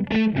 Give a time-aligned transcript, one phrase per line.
[0.00, 0.39] Mm-hmm.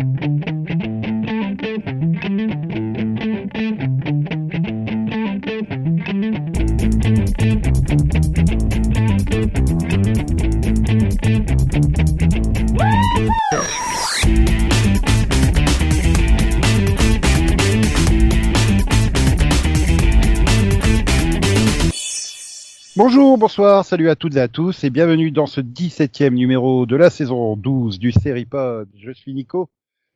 [23.40, 27.08] Bonsoir, salut à toutes et à tous et bienvenue dans ce 17e numéro de la
[27.08, 28.86] saison 12 du Seripod.
[28.98, 29.70] Je suis Nico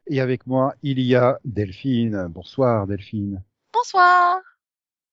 [0.06, 2.26] et avec moi il y a Delphine.
[2.28, 3.42] Bonsoir Delphine.
[3.72, 4.40] Bonsoir.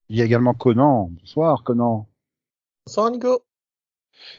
[0.09, 1.09] Il y a également Conan.
[1.21, 2.05] Bonsoir Conan.
[2.85, 3.45] Bonsoir Nico.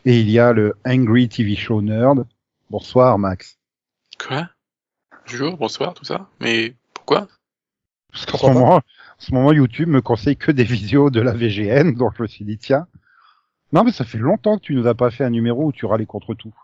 [0.05, 2.27] Et il y a le Angry TV Show Nerd.
[2.69, 3.57] Bonsoir Max.
[4.23, 4.51] Quoi?
[5.25, 6.29] Bonjour, bonsoir, tout ça.
[6.41, 7.27] Mais pourquoi?
[8.13, 8.83] Parce qu'en ce moment, en
[9.16, 12.45] ce moment, YouTube me conseille que des vidéos de la VGN, donc je me suis
[12.45, 12.87] dit tiens.
[13.73, 15.87] Non mais ça fait longtemps que tu nous as pas fait un numéro où tu
[15.87, 16.55] râlais contre tout.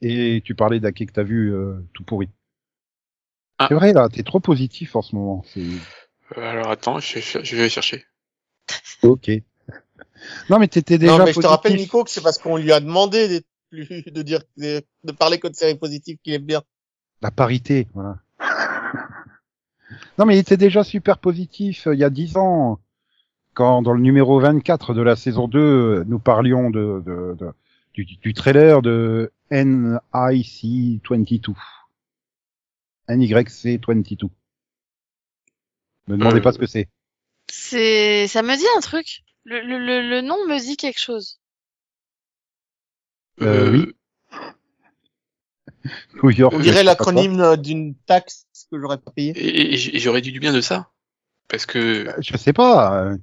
[0.00, 2.28] Et tu parlais d'Ake que t'as vu euh, tout pourri.
[3.58, 3.66] Ah.
[3.68, 5.44] C'est vrai là, t'es trop positif en ce moment.
[5.56, 5.70] Euh,
[6.36, 8.04] Alors attends, je, je- je vais chercher.
[9.02, 9.30] ok.
[10.50, 11.50] non mais t'étais déjà non, mais je te positif.
[11.50, 15.12] rappelle Nico que c'est parce qu'on lui a demandé d'être plus- de dire de, de
[15.12, 16.62] parler que de séries positives qu'il aime bien.
[17.20, 18.18] La parité, voilà.
[20.18, 22.78] non, mais il était déjà super positif euh, il y a dix ans,
[23.58, 27.52] quand dans le numéro 24 de la saison 2, euh, nous parlions de, de, de-
[27.92, 31.54] du, du trailer de NIC22.
[33.08, 34.28] NYC22.
[36.06, 36.88] Ne me demandez Euh, pas ce que c'est.
[37.50, 39.24] C'est, ça me dit un truc.
[39.44, 41.40] Le, le, le, le nom me dit quelque chose.
[43.42, 43.92] Euh, oui.
[46.22, 46.54] New York.
[46.54, 49.32] On je dirait l'acronyme euh, d'une taxe que j'aurais pas payé.
[49.36, 50.90] Et, et et j'aurais dit du bien de ça.
[51.48, 52.04] Parce que...
[52.04, 52.14] quoi.
[52.20, 53.16] Je sais pas.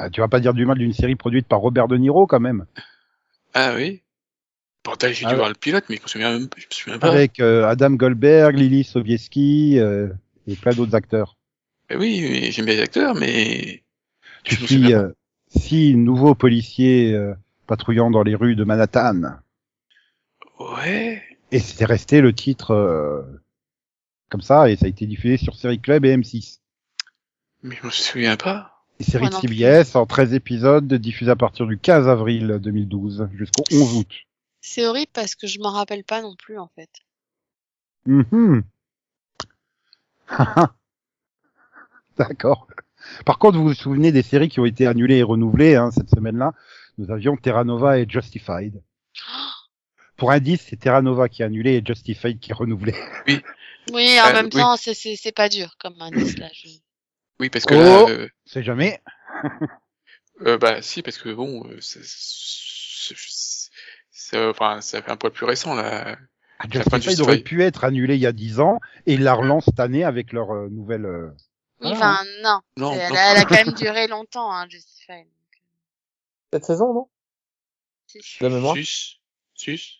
[0.00, 2.38] Ah, tu vas pas dire du mal d'une série produite par Robert De Niro quand
[2.38, 2.66] même.
[3.52, 4.02] Ah oui
[4.84, 7.10] Pourtant, j'ai dû voir le pilote, mais je me souviens même, je me souviens pas.
[7.10, 10.08] avec euh, Adam Goldberg, Lily Sobieski euh,
[10.46, 11.36] et plein d'autres acteurs.
[11.90, 13.82] Oui, j'aime bien les acteurs, mais...
[14.44, 15.12] Tu Je me suis souviens euh,
[15.48, 17.34] six nouveaux policiers euh,
[17.66, 19.20] patrouillant dans les rues de Manhattan.
[20.60, 21.22] Ouais...
[21.50, 23.26] Et c'était resté le titre
[24.28, 26.60] comme ça, et ça a été diffusé sur Série Club et M6.
[27.62, 28.77] Mais je me souviens pas.
[29.00, 29.48] Et série Moi de.
[29.48, 34.10] CBS en 13 épisodes, diffusée à partir du 15 avril 2012 jusqu'au 11 août.
[34.60, 36.90] C'est horrible parce que je m'en rappelle pas non plus, en fait.
[38.06, 38.62] Mhm.
[42.18, 42.66] D'accord.
[43.24, 46.10] Par contre, vous vous souvenez des séries qui ont été annulées et renouvelées hein, cette
[46.10, 46.52] semaine-là?
[46.98, 48.82] Nous avions Terra Nova et Justified.
[50.16, 52.94] Pour indice, c'est Terra Nova qui est annulé et Justified qui est renouvelé.
[53.92, 54.50] Oui, en Euh, même oui.
[54.50, 56.48] temps, c'est pas dur comme indice, là.
[56.52, 56.68] Je...
[57.40, 57.78] Oui, parce que Oh.
[57.78, 58.08] là...
[58.12, 59.00] euh, C'est jamais.
[60.42, 61.64] euh, bah si, parce que bon...
[61.68, 63.70] euh, c'est- c'est- c'est-
[64.10, 66.16] c'est- enfin, ça fait un poil plus récent, là.
[66.60, 69.34] Ah, de Justified aurait pu être annulé il y a 10 ans et ils la
[69.34, 71.04] relancent cette année avec leur euh, nouvelle.
[71.06, 71.28] euh,
[71.80, 71.96] Oui, Voilà.
[71.96, 72.60] enfin, non.
[72.76, 73.16] Non, elle, non.
[73.16, 75.28] a, elle a quand même duré longtemps, hein, Justified.
[76.52, 77.08] Cette saison, non?
[78.08, 79.18] C'est De mémoire 6
[79.54, 79.98] 6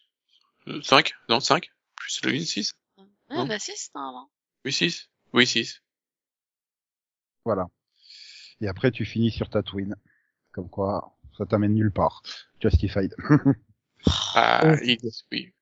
[0.83, 3.05] 5 Non, 5 Plus le 1, 6 Ouais,
[3.37, 3.47] Non.
[3.47, 4.29] bah, c'est normalement.
[4.65, 5.81] Oui, 6 Oui, 6.
[7.49, 7.67] Voilà.
[8.61, 9.97] Et après, tu finis sur Tatooine.
[10.53, 12.23] Comme quoi, ça t'amène nulle part.
[12.61, 13.15] Justified.
[14.35, 14.99] Ah, Oh, il-
[15.33, 15.53] oui.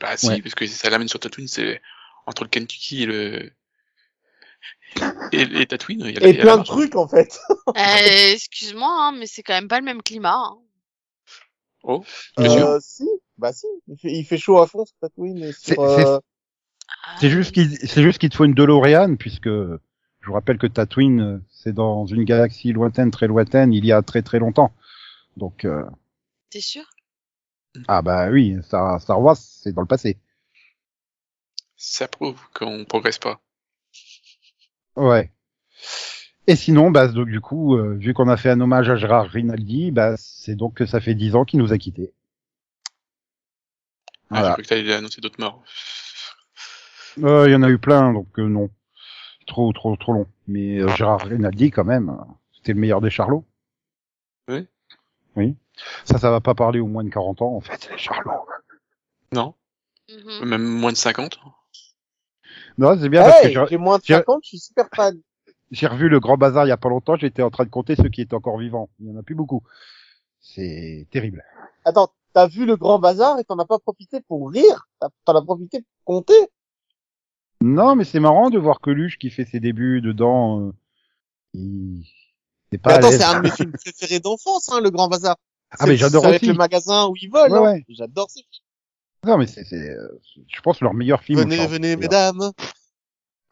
[0.00, 0.42] Bah si, Ouais.
[0.42, 1.80] parce que ça l'amène sur Tatooine, c'est
[2.26, 3.52] entre le Kentucky et le...
[5.32, 7.38] Et, et Tatooine, il y a Et y a plein de trucs en fait.
[7.68, 10.34] Euh, excuse-moi, hein, mais c'est quand même pas le même climat.
[10.36, 10.58] Hein.
[11.82, 12.04] Oh,
[12.36, 12.66] sûr.
[12.66, 13.66] Euh, si, bah si.
[13.88, 15.78] Il fait, il fait chaud à fond sur Tatooine C'est-.
[15.78, 16.18] Euh...
[17.04, 19.48] Ah, C'est juste qu'il c'est juste qu'il te faut une DeLorean puisque
[20.26, 23.92] je vous rappelle que Tatooine euh, c'est dans une galaxie lointaine très lointaine il y
[23.92, 24.72] a très très longtemps.
[25.36, 25.84] Donc euh,
[26.50, 26.82] T'es sûr?
[27.86, 30.18] Ah bah oui, Star, Star Wars c'est dans le passé.
[31.76, 33.40] Ça prouve qu'on progresse pas.
[34.96, 35.30] Ouais.
[36.48, 39.28] Et sinon bah donc du coup euh, vu qu'on a fait un hommage à Gérard
[39.28, 42.12] Rinaldi, bah c'est donc que ça fait dix ans qu'il nous a quittés.
[44.30, 44.52] Ah, j'ai Voilà.
[44.54, 45.62] cru que t'allais annoncer d'autres morts.
[47.22, 48.70] Euh, Il y en a eu plein donc euh, non.
[49.46, 50.26] Trop trop trop long.
[50.48, 52.16] Mais euh, Gérard Rinaldi quand même,
[52.52, 53.44] c'était le meilleur des Charlots.
[54.48, 54.66] Oui.
[55.36, 55.54] Oui.
[56.04, 58.46] Ça ça va pas parler aux moins de 40 ans en fait, les Charlots.
[59.32, 59.54] Non,
[60.08, 60.48] Mhm.
[60.48, 61.38] même moins de 50.
[62.78, 65.18] Non, c'est bien parce que j'ai- moins de j'ai- 50, je suis super fan.
[65.70, 67.96] j'ai revu le Grand Bazar il y a pas longtemps, j'étais en train de compter
[67.96, 68.88] ceux qui étaient encore vivants.
[69.00, 69.62] Il y en a plus beaucoup.
[70.40, 71.42] C'est terrible.
[71.84, 74.88] Attends, t'as vu le grand bazar et t'en as pas profité pour rire?
[75.00, 76.34] T'as- T'en as profité pour compter?
[77.60, 80.60] Non, mais c'est marrant de voir Coluche qui fait ses débuts dedans.
[80.60, 80.72] euh,
[81.54, 82.04] il...
[82.70, 85.36] C'est pas attends, c'est un de mes films préférés d'enfance, hein, le grand bazar.
[85.70, 86.46] Ah, mais j'adore aussi.
[86.46, 87.62] le magasin où ils volent.
[87.62, 87.72] Ouais, hein.
[87.74, 87.84] ouais.
[87.88, 88.64] J'adore ce film.
[89.24, 91.40] Non, mais c'est, c'est, euh, je pense, leur meilleur film.
[91.40, 92.52] Venez, venez, mesdames.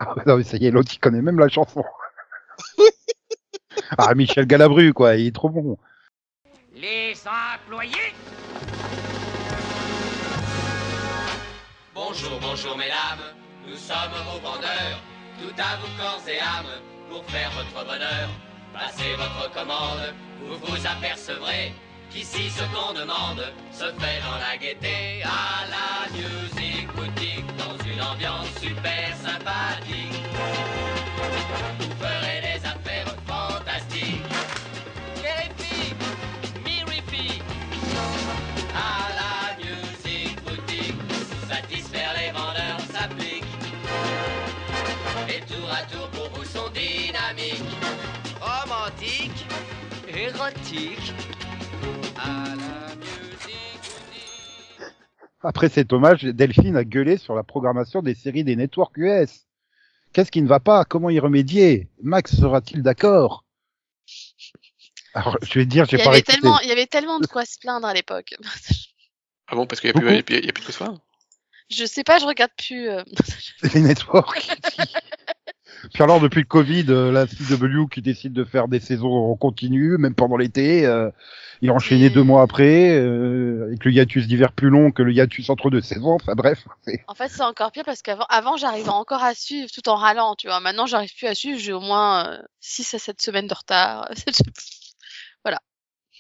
[0.01, 1.85] Ah, non, mais ça y est, l'autre, il connaît même la chanson.
[3.97, 5.79] ah, Michel Galabru, quoi, il est trop bon.
[6.75, 8.13] Les employés
[11.95, 13.21] Bonjour, bonjour mesdames,
[13.67, 15.01] nous sommes vos vendeurs,
[15.41, 16.81] tout à vos corps et âmes,
[17.11, 18.29] pour faire votre bonheur.
[18.73, 21.73] Passez votre commande, vous vous apercevrez
[22.11, 28.03] qu'ici ce qu'on demande se fait dans la gaieté à la music boutique, dans une
[28.03, 29.24] ambiance super
[47.33, 47.63] dynamiques,
[48.41, 49.47] romantiques,
[50.09, 51.13] érotiques.
[52.17, 54.93] À la music boutique.
[55.43, 59.47] Après cet hommage, Delphine a gueulé sur la programmation des séries des networks US.
[60.13, 60.85] Qu'est-ce qui ne va pas?
[60.85, 61.89] Comment y remédier?
[62.03, 63.45] Max sera-t-il d'accord?
[65.15, 66.39] Alors, je vais te dire, j'ai Il y pas avait écouté.
[66.39, 68.35] tellement, il y avait tellement de quoi se plaindre à l'époque.
[69.47, 70.73] Ah bon, parce qu'il y a plus, y a plus- il y a plus de
[70.73, 70.73] quoi?
[70.73, 70.95] Se faire
[71.71, 72.89] Je sais pas, je regarde plus.
[72.89, 73.03] euh,
[73.75, 74.49] les networks.
[75.93, 79.37] Puis alors, depuis le Covid, euh, la CW qui décide de faire des saisons en
[79.37, 81.11] continu, même pendant l'été, euh,
[81.63, 85.49] il Et- deux mois après, euh, avec le hiatus d'hiver plus long que le hiatus
[85.51, 86.15] entre deux saisons.
[86.15, 86.67] Enfin bref,
[87.09, 90.35] En fait, c'est encore pire parce qu'avant, avant, j'arrivais encore à suivre tout en râlant,
[90.37, 90.61] tu vois.
[90.61, 91.59] Maintenant, j'arrive plus à suivre.
[91.59, 94.09] J'ai au moins 6 à 7 semaines de retard.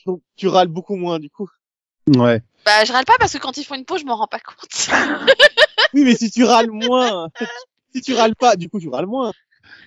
[0.07, 1.49] Donc, tu râles beaucoup moins, du coup.
[2.09, 2.43] ouais.
[2.67, 4.39] bah, je râle pas parce que quand ils font une pause, je m'en rends pas
[4.41, 4.91] compte.
[5.95, 7.29] Oui, mais si tu râles moins,
[7.95, 9.33] si tu râles pas, du coup, tu râles moins.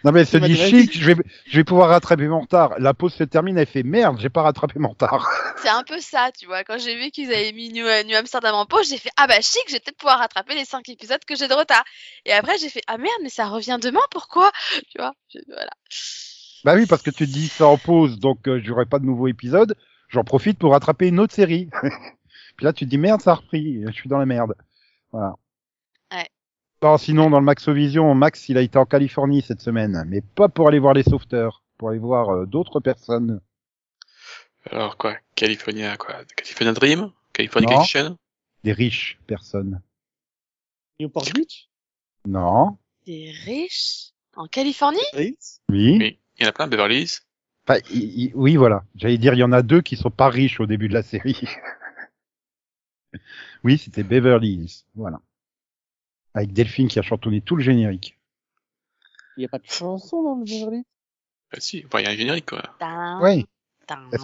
[0.08, 2.80] Non mais elle se dit chic, je vais, je vais pouvoir rattraper mon retard.
[2.80, 5.30] La pause se termine, elle fait merde, j'ai pas rattrapé mon retard.
[5.62, 6.64] c'est un peu ça, tu vois.
[6.64, 9.42] Quand j'ai vu qu'ils avaient mis New, New Amsterdam en pause, j'ai fait ah bah
[9.42, 11.84] chic, je vais peut-être pouvoir rattraper les 5 épisodes que j'ai de retard.
[12.24, 14.50] Et après, j'ai fait ah merde, mais ça revient demain, pourquoi?
[14.90, 15.12] Tu vois.
[15.28, 15.72] je- voilà.
[16.64, 19.06] Bah oui, parce que tu te dis ça en pause, donc euh, j'aurai pas de
[19.06, 19.76] nouveau épisode.
[20.08, 21.68] J'en profite pour rattraper une autre série.
[22.56, 23.84] Puis là, tu te dis merde, ça a repris.
[23.86, 24.56] Je suis dans la merde.
[25.12, 25.34] Voilà.
[26.80, 30.48] Bon, sinon, dans le Maxovision, Max, il a été en Californie cette semaine, mais pas
[30.48, 33.42] pour aller voir les sauveteurs, pour aller voir euh, d'autres personnes.
[34.70, 35.16] Alors quoi?
[35.36, 36.16] California, quoi?
[36.36, 37.12] California Dream?
[37.34, 38.16] Kitchen?
[38.64, 39.82] Des riches personnes.
[41.00, 41.70] Newport Beach,
[42.28, 42.78] Non.
[43.06, 44.12] Des riches?
[44.36, 45.00] En Californie?
[45.16, 45.38] Oui.
[45.70, 46.20] Oui.
[46.38, 47.22] Il y en a plein, Beverly Hills?
[47.68, 47.80] Enfin,
[48.36, 48.84] oui, voilà.
[48.96, 51.02] J'allais dire, il y en a deux qui sont pas riches au début de la
[51.02, 51.42] série.
[53.64, 54.84] oui, c'était Beverly Hills.
[54.96, 55.20] Voilà.
[56.34, 58.18] Avec Delphine qui a chantonné tout le générique.
[59.38, 60.84] Il y a pas de chanson dans le Beverly.
[61.52, 62.62] Bah si, enfin, il y a un générique, quoi.
[63.22, 63.46] Oui.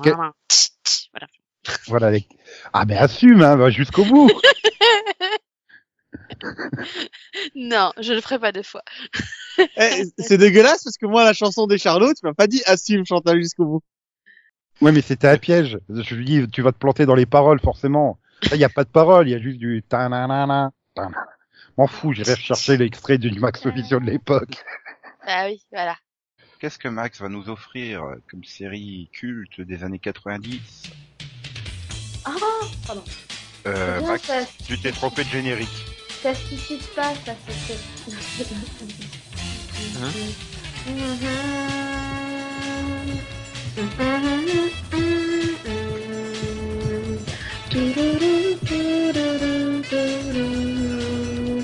[0.02, 0.12] que-
[0.50, 1.28] tch, tch, Voilà.
[1.88, 2.12] Voilà.
[2.12, 2.28] les-
[2.74, 4.30] Ah, mais assume, hein, va jusqu'au bout.
[7.56, 8.84] Non, je le ferai pas deux fois.
[9.78, 13.06] Eh, c'est dégueulasse parce que moi, la chanson des Charlots, tu m'as pas dit assume
[13.06, 13.82] Chantal jusqu'au bout.
[14.82, 15.78] ouais, mais c'était un piège.
[15.90, 18.20] Je lui dis, tu vas te planter dans les paroles, forcément.
[18.44, 21.28] Là, il y a pas de paroles, il y a juste du ta-na-na-na, ta-na.
[21.78, 24.56] M'en fous, j'irai chercher l'extrait d'une Max Vision de l'époque.
[25.26, 25.96] Ah oui, voilà.
[26.60, 30.84] Qu'est-ce que Max va nous offrir euh, comme série culte des années 90
[32.26, 32.32] Ah,
[32.86, 33.04] pardon.
[33.68, 35.70] euh, Bien, Max, ça, tu t'es trompé de générique.
[36.22, 37.84] ça se suscite pas, ça se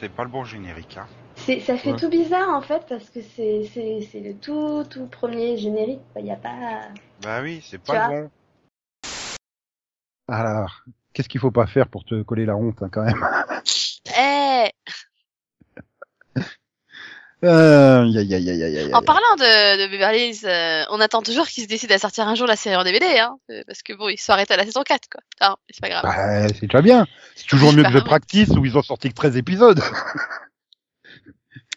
[0.00, 0.96] c'est pas le bon générique.
[0.96, 1.06] Hein.
[1.36, 1.96] c'est, ça fait Ouais.
[1.98, 6.00] tout bizarre en fait parce que c'est, c'est, c'est le tout, tout premier générique.
[6.16, 6.82] Il n'y a pas.
[7.22, 8.30] Bah oui, c'est pas vois bon.
[10.28, 10.82] Alors,
[11.12, 13.14] qu'est-ce qu'il faut pas faire pour te coller la honte hein, quand même?
[17.44, 18.94] Euh, aïe, aïe, aïe, aïe.
[18.94, 22.26] en parlant de, de Beverly Hills, euh, on attend toujours qu'ils se décident à sortir
[22.26, 24.56] un jour la série en DVD, hein, euh, parce que bon, ils sont arrêtés à
[24.56, 25.20] la saison 4, quoi.
[25.46, 26.02] Non, mais c'est pas grave.
[26.04, 27.06] Bah, c'est déjà bien.
[27.34, 28.04] C'est toujours mieux que The Super.
[28.04, 29.80] Practice où ils ont sorti que 13 épisodes.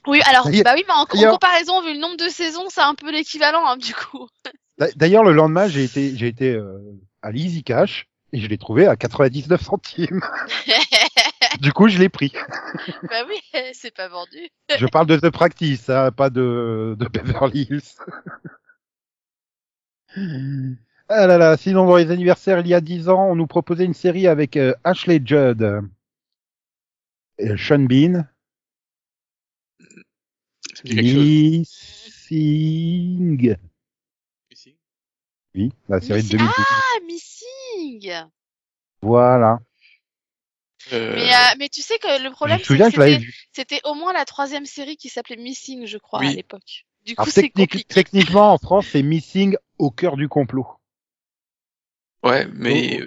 [0.07, 2.95] Oui, alors, bah oui, mais en, en comparaison, vu le nombre de saisons, c'est un
[2.95, 4.27] peu l'équivalent, hein, du coup.
[4.77, 6.79] D'a- D'ailleurs, le lendemain, j'ai été, j'ai été euh,
[7.21, 10.21] à l'Easy Cash et je l'ai trouvé à 99 centimes.
[11.59, 12.31] du coup, je l'ai pris.
[13.09, 13.39] bah oui,
[13.73, 14.49] c'est pas vendu.
[14.77, 17.95] Je parle de The Practice, hein, pas de, de Beverly Hills.
[21.09, 23.85] ah là là, sinon dans les anniversaires, il y a 10 ans, on nous proposait
[23.85, 25.81] une série avec euh, Ashley Judd
[27.37, 28.25] et Sean Bean.
[30.85, 31.65] Missing.
[34.51, 34.75] Ici.
[35.55, 36.55] Oui, la série de Missing- 2012.
[36.69, 38.13] Ah, Missing
[39.01, 39.59] Voilà.
[40.93, 42.59] Euh, mais, euh, mais tu sais que le problème,
[43.53, 46.27] c'était- au moins la troisième série qui s'appelait Missing, je crois, Oui.
[46.29, 46.86] à l'époque.
[47.05, 47.93] Du coup, Alors, c'est technique- compliqué.
[47.93, 50.67] techniquement, en France, c'est Missing au cœur du complot.
[52.24, 53.01] Ouais, mais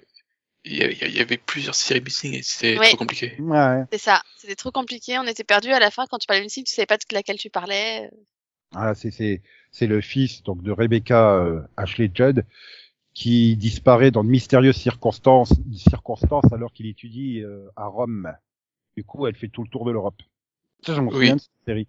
[0.64, 2.88] il y, avait- il y avait plusieurs séries missing et c'était Ouais.
[2.88, 3.34] trop compliqué.
[3.40, 3.82] Ouais.
[3.92, 4.22] C'est ça.
[4.38, 5.18] C'était trop compliqué.
[5.18, 7.02] On était perdus à la fin quand tu parlais de Missing, tu savais pas de
[7.12, 8.08] laquelle tu parlais.
[8.94, 12.44] C'est c'est le fils donc de Rebecca euh, Ashley Judd
[13.14, 18.32] qui disparaît dans de mystérieuses circonstances circonstances alors qu'il étudie euh, à Rome.
[18.96, 20.22] Du coup, elle fait tout le tour de l'Europe.
[20.84, 21.14] Ça, je m'en Oui.
[21.16, 21.88] souviens de cette série.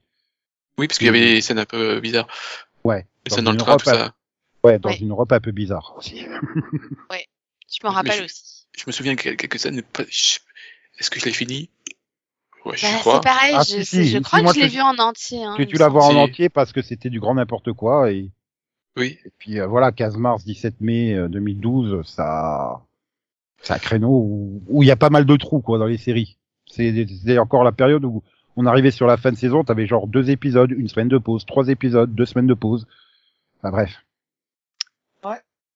[0.77, 2.27] Oui, parce qu'il y avait des scènes un peu bizarres.
[2.83, 3.05] Ouais.
[3.25, 4.13] Les Dans scènes dans le une train, tout Europe, ça.
[4.63, 4.97] Ouais, dans Ouais.
[4.97, 6.25] une Europe un peu bizarre aussi.
[7.71, 8.65] Je m'en rappelle je- aussi.
[8.77, 9.81] Je me souviens de quel- quelques scènes.
[9.99, 11.69] Est-ce que je l'ai fini?
[12.65, 13.15] Ouais, je Bah, crois.
[13.15, 13.53] c'est pareil.
[13.57, 15.43] Ah, je, si, c'est- si, je si, crois que je l'ai vu en entier.
[15.43, 15.97] Hein, tu il tu me la semble.
[15.99, 18.29] vois en entier parce que c'était du grand n'importe quoi et,
[18.95, 19.17] Oui.
[19.25, 22.81] et puis euh, voilà 15 mars 17 mai euh, 2012 ça
[23.61, 25.97] c'est un créneau où où il y a pas mal de trous quoi dans les
[25.97, 26.37] séries.
[26.69, 28.23] C'est c'est encore la période où
[28.55, 31.45] on arrivait sur la fin de saison, t'avais genre deux épisodes, une semaine de pause,
[31.45, 32.85] trois épisodes, deux semaines de pause.
[33.59, 33.91] Enfin bref.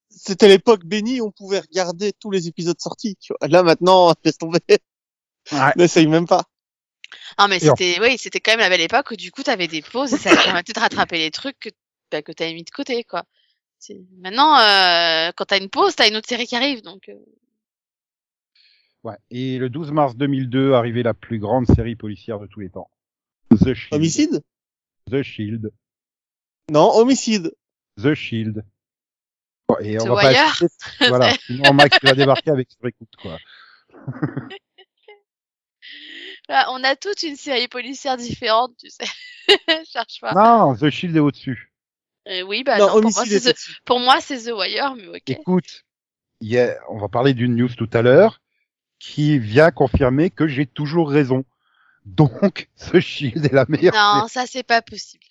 [0.09, 3.17] C'était l'époque bénie, on pouvait regarder tous les épisodes sortis.
[3.19, 3.47] Tu vois.
[3.49, 4.59] Là maintenant, laisse tomber.
[5.51, 5.73] Ouais.
[5.75, 6.43] N'essaye même pas.
[7.37, 9.43] Non, mais Et en- c'était, oui, c'était quand même la belle époque où du coup,
[9.43, 11.69] t'avais des pauses et ça permettait de rattraper les trucs que,
[12.11, 13.23] bah, que t'avais mis de côté, quoi.
[14.19, 17.09] Maintenant, euh, quand t'as une pause, t'as une autre série qui arrive, donc.
[17.09, 17.15] euh,
[19.03, 19.17] Ouais.
[19.29, 22.89] Et le 12 mars 2002 arrivait la plus grande série policière de tous les temps.
[23.51, 23.93] The Shield.
[23.93, 24.43] Homicide?
[25.09, 25.71] The Shield.
[26.69, 27.53] Non, homicide.
[28.01, 28.65] The Shield.
[29.69, 30.55] Bon, et on The va pas Wire.
[30.55, 31.33] citer- voilà.
[31.45, 33.37] Sinon Max va débarquer avec sur écoute quoi.
[36.49, 39.05] Voilà, on a toute une série policière différente, tu sais.
[39.85, 40.33] Cherche pas.
[40.33, 41.66] Non, The Shield est au-dessus.
[42.29, 43.47] Euh, oui, bah non, non, pour, moi, c'est est The...
[43.47, 43.75] au-dessus.
[43.85, 45.29] pour moi, c'est The Wire, mais ok.
[45.29, 45.85] Écoute,
[46.41, 48.41] il y a- on va parler d'une news tout à l'heure
[48.99, 51.45] qui vient confirmer que j'ai toujours raison.
[52.05, 53.93] Donc, The Shield est la meilleure.
[53.93, 55.23] Non, ça, c'est pas possible.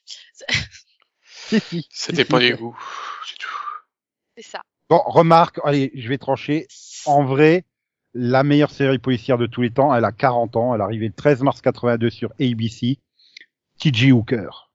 [2.13, 2.51] Dépend si.
[2.51, 2.79] des goûts.
[3.27, 3.49] C'est tout.
[4.37, 4.63] C'est ça.
[4.89, 6.67] Bon, remarque, allez, je vais trancher.
[7.07, 7.65] En vrai,
[8.15, 11.09] la meilleure série policière de tous les temps, elle a 40 ans, elle est arrivée
[11.09, 12.99] le 13 mars 82 sur ABC,
[13.79, 14.13] T.J.
[14.13, 14.66] Hooker.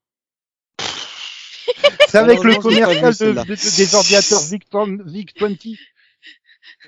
[2.12, 5.78] C'est avec le commercial de, de- de- des ordinateurs VIC, VIC-20.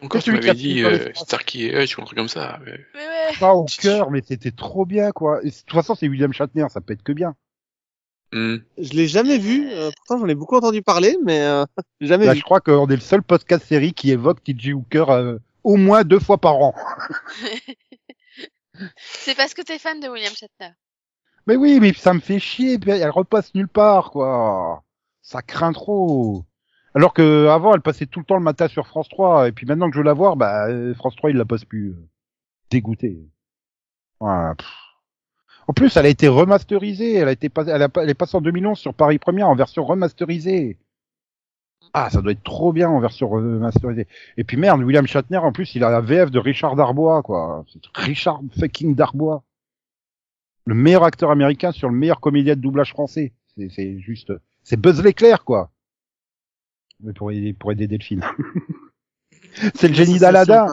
[0.01, 1.11] Encore, C'est tu celui qui m'avais a dit euh.
[1.15, 2.59] Starkey et Hutch ou un truc comme ça.
[2.65, 3.37] mais- Mais ouais.
[3.39, 5.41] Pas Hooker, mais c'était trop bien, quoi.
[5.43, 7.35] Et de toute façon, c'est William Shatner, ça peut être que bien.
[8.31, 8.57] Hmm.
[8.79, 9.69] Je l'ai jamais vu.
[9.71, 11.65] euh, pourtant, j'en ai beaucoup entendu parler, mais euh,
[12.01, 12.39] jamais Là, vu.
[12.39, 14.73] je crois qu'on est le seul podcast série qui évoque T.J.
[14.73, 16.73] Hooker euh, au moins deux fois par an.
[18.97, 20.73] C'est parce que t'es fan de William Shatner.
[21.45, 24.83] Mais oui, mais ça me fait chier, puis elle repasse nulle part, quoi.
[25.23, 26.45] Ça craint trop.
[26.93, 29.65] Alors que avant, elle passait tout le temps le matin sur France 3, et puis
[29.65, 31.95] maintenant que je veux la voir, bah euh, France 3 il la passe plus.
[32.69, 33.17] Dégoûté.
[34.19, 34.67] Ouais, pff.
[35.67, 38.41] En plus, elle a été remasterisée, elle a été pas- elle, elle est passée en
[38.41, 40.77] 2011 sur Paris Première en version remasterisée.
[41.93, 44.07] Ah, ça doit être trop bien en version remasterisée.
[44.37, 47.65] Et puis merde, William Shatner en plus, il a la VF de Richard Darbois, quoi.
[47.95, 49.43] Richard fucking Darbois
[50.65, 53.33] le meilleur acteur américain sur le meilleur comédien de doublage français.
[53.69, 54.31] C'est juste,
[54.63, 55.71] c'est Buzz l'éclair, quoi.
[57.01, 58.23] Mais pour aider, pour aider Delphine.
[59.75, 60.67] c'est le génie d'Aladin.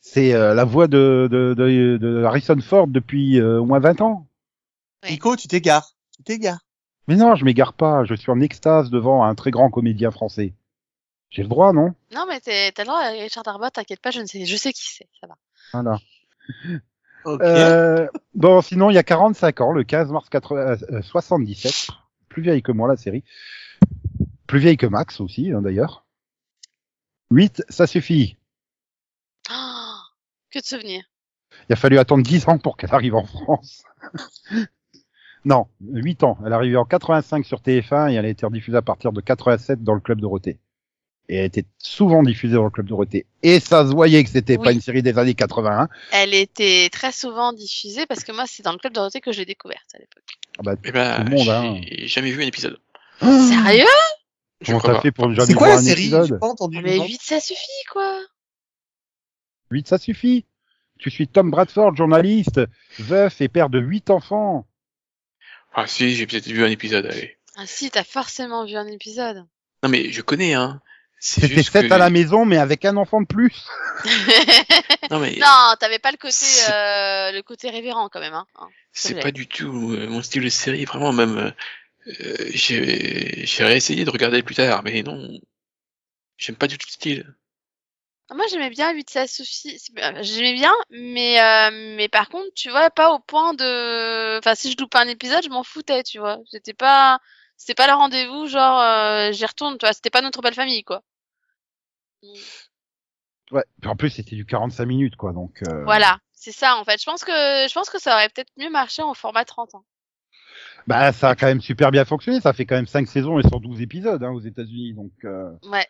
[0.00, 4.00] C'est euh, la voix de, de, de, de Harrison Ford depuis euh, au moins 20
[4.00, 4.28] ans.
[5.02, 5.10] Ouais.
[5.10, 5.94] Nico, tu t'égares.
[6.16, 6.60] Tu t'égares.
[7.08, 8.04] Mais non, je m'égare pas.
[8.04, 10.54] Je suis en extase devant un très grand comédien français.
[11.30, 11.94] J'ai le droit, non?
[12.14, 14.82] Non, mais t'as le droit, Richard Darbois, t'inquiète pas, je ne sais, je sais qui
[14.82, 15.36] c'est, ça va.
[15.72, 15.98] Voilà.
[17.40, 21.88] Euh, bon, sinon, il y a 45 ans, le 15 mars 80, euh, 77,
[22.28, 23.24] plus vieille que moi la série,
[24.46, 26.06] plus vieille que Max aussi, hein, d'ailleurs.
[27.30, 28.36] 8, ça suffit.
[29.50, 29.94] Oh,
[30.50, 31.04] que de souvenirs.
[31.68, 33.84] Il a fallu attendre 10 ans pour qu'elle arrive en France.
[35.44, 36.38] non, 8 ans.
[36.44, 39.20] Elle est arrivée en 85 sur TF1 et elle a été rediffusée à partir de
[39.20, 40.58] 87 dans le Club Dorothée.
[41.30, 43.26] Et elle a été souvent diffusée dans le Club Dorothée.
[43.42, 44.74] Et ça se voyait que c'était pas Oui.
[44.74, 45.88] une série des années 81.
[46.12, 49.38] Elle était très souvent diffusée parce que moi, c'est dans le club Dorothée que je
[49.40, 50.24] l'ai découverte à l'époque.
[50.58, 51.80] Ah bah, Eh ben, Tout le monde, hein.
[51.86, 52.78] j'ai jamais vu un épisode.
[53.20, 53.84] Sérieux?
[54.62, 55.00] Je comment t'as pas.
[55.02, 56.02] fait pour jamais C'est quoi voir la un série?
[56.04, 56.80] J'ai épisode pas entendu.
[56.82, 57.04] Mais nom.
[57.04, 58.20] 8, ça suffit, quoi.
[59.70, 60.46] 8, ça suffit.
[60.98, 62.60] Tu suis Tom Bradford, journaliste,
[62.98, 64.66] veuf et père de 8 enfants.
[65.74, 67.36] Ah si, j'ai peut-être vu un épisode, allez.
[67.56, 69.44] Ah si, t'as forcément vu un épisode.
[69.84, 70.80] Non mais je connais, hein.
[71.20, 71.94] C'était 7 que...
[71.94, 73.66] à la maison, mais avec un enfant de plus.
[75.10, 78.46] Non mais non, t'avais pas le côté, euh, le côté révérend quand même, hein.
[78.56, 81.52] Hein, c'est pas du tout euh, mon style de série, vraiment même.
[82.08, 85.28] euh, j'ai j'ai réessayé de regarder plus tard, mais non,
[86.36, 87.34] j'aime pas du tout le style.
[88.30, 89.78] Ah, Moi, j'aimais bien 8, ça suffit.
[89.78, 94.38] C'est- euh, J'aimais bien, mais, euh, mais par contre, tu vois, pas au point de,
[94.38, 96.38] enfin, si je loupais un épisode, je m'en foutais, tu vois.
[96.50, 97.20] C'était pas,
[97.58, 99.92] c'était pas le rendez-vous, genre, euh, j'y retourne, tu vois.
[99.92, 101.02] C'était pas notre belle famille, quoi.
[103.50, 103.64] Ouais.
[103.80, 105.32] Puis en plus, c'était du 45 minutes, quoi.
[105.32, 107.00] Donc, euh, Voilà, c'est ça en fait.
[107.00, 109.84] Je pense que je pense que ça aurait peut-être mieux marché en format 30 ans.
[110.86, 112.40] Bah, ça a quand même super bien fonctionné.
[112.40, 114.94] Ça fait quand même 5 saisons et 112 épisodes hein, aux États-Unis.
[114.94, 115.86] Donc, euh, Ouais.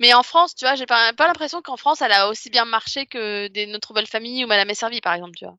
[0.00, 2.64] Mais en France, tu vois, j'ai pas, pas l'impression qu'en France, elle a aussi bien
[2.64, 5.56] marché que des Notre Belle Famille ou Madame est servie, par exemple, tu vois.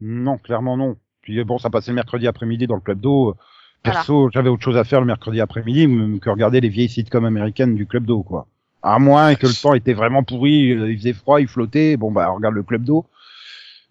[0.00, 0.96] non, clairement non.
[1.22, 3.36] Puis bon, ça passait le mercredi après-midi dans le club d'eau.
[3.82, 5.88] Perso, j'avais autre chose à faire le mercredi après-midi
[6.20, 8.46] que regarder les vieilles sitcoms américaines du club d'eau, quoi.
[8.82, 11.96] À moins que le temps était vraiment pourri, euh, il faisait froid, il flottait.
[11.96, 13.06] Bon, bah, on regarde le club d'eau.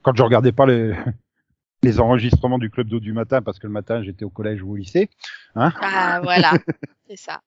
[0.02, 0.94] Quand je regardais pas les,
[1.84, 4.72] les enregistrements du club d'eau du matin, parce que le matin, j'étais au collège ou
[4.72, 5.10] au lycée.
[5.56, 6.52] Hein Ah, voilà.
[7.10, 7.42] c'est ça.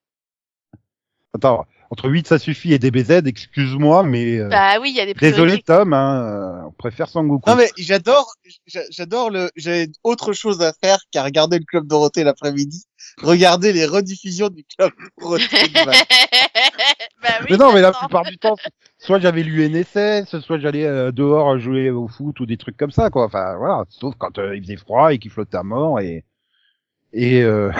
[1.35, 5.05] Attends, entre 8, ça suffit et DBZ, excuse-moi, mais euh, Bah oui, il y a
[5.05, 5.63] des désolé priorités.
[5.63, 7.47] Tom, hein, euh, on préfère Sangoku.
[7.49, 8.33] Non mais j'adore,
[8.65, 12.85] j'a- j'adore le, j'ai autre chose à faire qu'à regarder le club Dorothée l'après-midi.
[13.21, 15.45] Regarder les rediffusions du club Dorothée.
[17.21, 17.47] bah oui.
[17.51, 18.55] mais non, mais la plupart du temps,
[18.97, 23.09] soit j'avais l'UNSS, soit j'allais euh, dehors jouer au foot ou des trucs comme ça,
[23.09, 23.25] quoi.
[23.25, 23.83] Enfin, voilà.
[23.89, 26.23] Sauf quand euh, il faisait froid et qu'il flottait à mort et
[27.13, 27.71] et euh,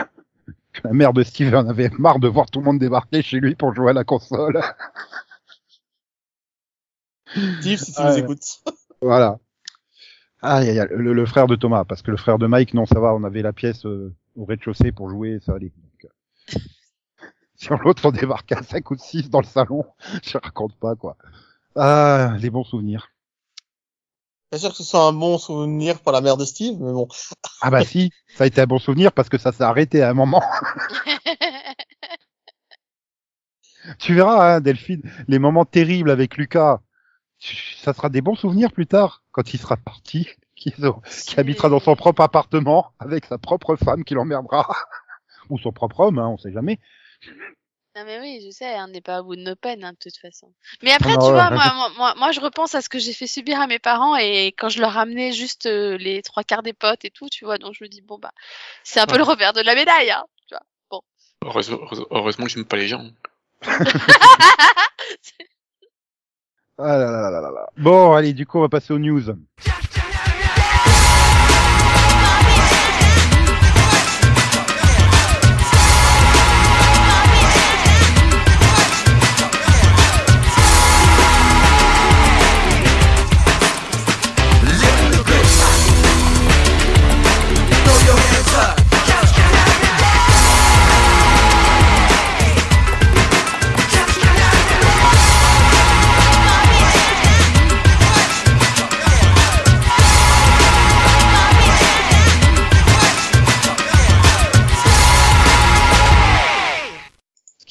[0.83, 3.55] la mère de Steve en avait marre de voir tout le monde débarquer chez lui
[3.55, 4.61] pour jouer à la console.
[7.59, 8.63] Steve, si tu nous écoutes.
[9.01, 9.39] voilà.
[10.41, 12.85] Aïe, aïe, aïe, le, le frère de Thomas, parce que le frère de Mike, non,
[12.85, 15.71] ça va, on avait la pièce euh, au rez-de-chaussée pour jouer, ça allait.
[15.75, 16.59] Donc, euh,
[17.55, 19.85] Sur l'autre, on débarquait à 5 ou 6 dans le salon,
[20.23, 21.17] je raconte pas, quoi.
[21.75, 23.09] Ah, les bons souvenirs.
[24.55, 27.09] Bien sûr que ce soit un bon souvenir pour la mère de Steve, mais bon.
[27.61, 30.09] Ah bah si, ça a été un bon souvenir parce que ça s'est arrêté à
[30.09, 30.41] un moment.
[33.99, 36.79] Tu verras, hein, Delphine, les moments terribles avec Lucas,
[37.81, 41.81] ça sera des bons souvenirs plus tard, quand il sera parti, qui, qui habitera dans
[41.81, 44.73] son propre appartement, avec sa propre femme qui l'emmerdera.
[45.49, 46.79] Ou son propre homme, hein, on sait jamais.
[47.95, 49.97] Non mais oui, je sais, on n'est pas au bout de nos peines hein, de
[49.97, 50.51] toute façon.
[50.84, 51.31] Mais après, Ah tu ouais.
[51.31, 53.79] vois, moi, moi, moi, moi, je repense à ce que j'ai fait subir à mes
[53.79, 57.29] parents et quand je leur ramenais juste euh, les trois quarts des potes et tout,
[57.29, 58.31] tu vois, donc je me dis bon bah,
[58.84, 61.01] c'est un peu le revers de la médaille, hein, tu vois.
[61.45, 61.79] Heureusement,
[62.12, 63.05] heureusement que j'aime pas les gens.
[66.77, 67.69] Ah là là là là là.
[67.77, 69.21] Bon, allez, du coup, on va passer aux news.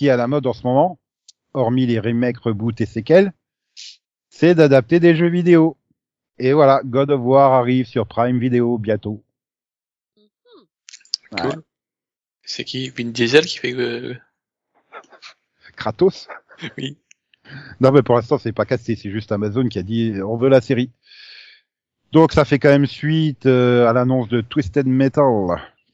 [0.05, 0.99] Qui est à la mode en ce moment,
[1.55, 3.33] hormis les remakes, reboots et séquelles,
[4.29, 5.79] c'est d'adapter des jeux vidéo.
[6.39, 9.25] Et voilà, God of War arrive sur Prime Video bientôt.
[10.19, 11.41] Ouais.
[11.41, 11.63] Cool.
[12.43, 12.91] C'est qui?
[12.91, 14.15] Vin Diesel qui fait euh,
[15.75, 16.29] Kratos?
[16.77, 16.99] Oui.
[17.81, 20.51] Non, mais pour l'instant, c'est pas casté, c'est juste Amazon qui a dit on veut
[20.51, 20.91] la série.
[22.13, 25.25] Donc, ça fait quand même suite euh, à l'annonce de Twisted Metal,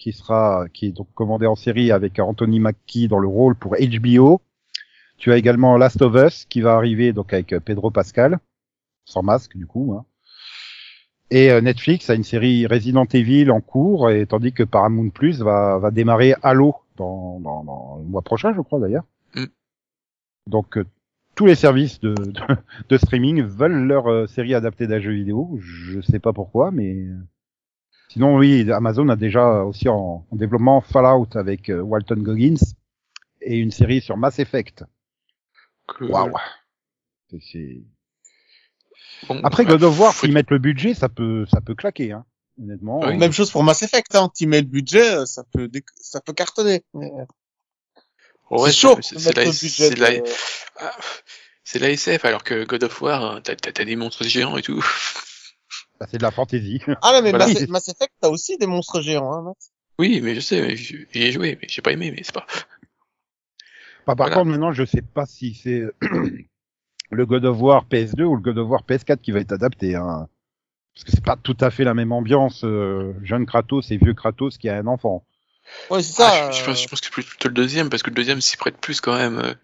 [0.01, 3.77] qui sera, qui est donc commandé en série avec Anthony Mackie dans le rôle pour
[3.77, 4.41] HBO.
[5.19, 8.39] Tu as également Last of Us qui va arriver donc avec euh, Pedro Pascal,
[9.05, 9.95] sans masque du coup.
[9.95, 10.07] Hein.
[11.31, 15.43] Et euh, Netflix a une série Resident Evil en cours, et tandis que Paramount Plus
[15.43, 19.05] va, va démarrer Halo dans, dans, dans le mois prochain, je crois d'ailleurs.
[19.35, 19.45] Mm.
[20.47, 20.87] Donc euh,
[21.35, 22.41] tous les services de, de,
[22.89, 25.59] de streaming veulent leur euh, série adaptée d'un jeu vidéo.
[25.61, 27.07] Je sais pas pourquoi, mais
[28.13, 32.57] sinon oui, Amazon a déjà aussi en, en développement Fallout avec euh, Walton Goggins
[33.41, 34.85] et une série sur Mass Effect.
[36.01, 36.33] Waouh.
[37.31, 37.83] C'est- c'est-
[39.29, 42.13] Bon, Après God of War, faut- s'ils mettent le budget, ça peut, ça peut claquer,
[42.13, 42.25] hein.
[42.61, 43.01] Honnêtement.
[43.01, 43.07] Oui.
[43.15, 44.31] Euh, Même chose pour Mass Effect, hein.
[44.35, 46.85] Tu mets le budget, euh, ça peut, déc- ça peut cartonner.
[48.51, 48.95] Ouais, c'est chaud
[49.91, 50.25] c'est la, de-
[50.79, 50.97] ah,
[51.79, 54.63] la SF, alors que God of War, hein, t'as, t'as, t'as des monstres géants et
[54.63, 54.85] tout.
[56.01, 56.81] Bah, c'est de la fantaisie.
[57.03, 57.47] Ah non, mais Voilà.
[57.47, 59.71] Mass, Mass Effect, t'as aussi des monstres géants, hein, Max.
[59.99, 62.47] Oui, mais je sais, mais j'y ai joué, mais j'ai pas aimé, mais c'est pas.
[64.07, 64.37] Bah, par Voilà.
[64.37, 65.85] contre, maintenant, je sais pas si c'est
[67.11, 69.95] le God of War PS2 ou le God of War PS4 qui va être adapté,
[69.95, 70.29] hein.
[70.95, 74.13] Parce que c'est pas tout à fait la même ambiance, euh, jeune Kratos et vieux
[74.15, 75.25] Kratos qui a un enfant.
[75.91, 76.31] Ouais, c'est ça.
[76.33, 78.17] Ah, je, je pense, euh, je pense que c'est plutôt le deuxième, parce que le
[78.17, 79.39] deuxième s'y prête plus quand même.
[79.39, 79.55] euh.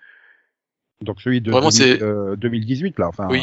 [1.00, 3.42] Donc celui de Vraiment, 2000, c'est- euh, 2018, là, enfin, Oui.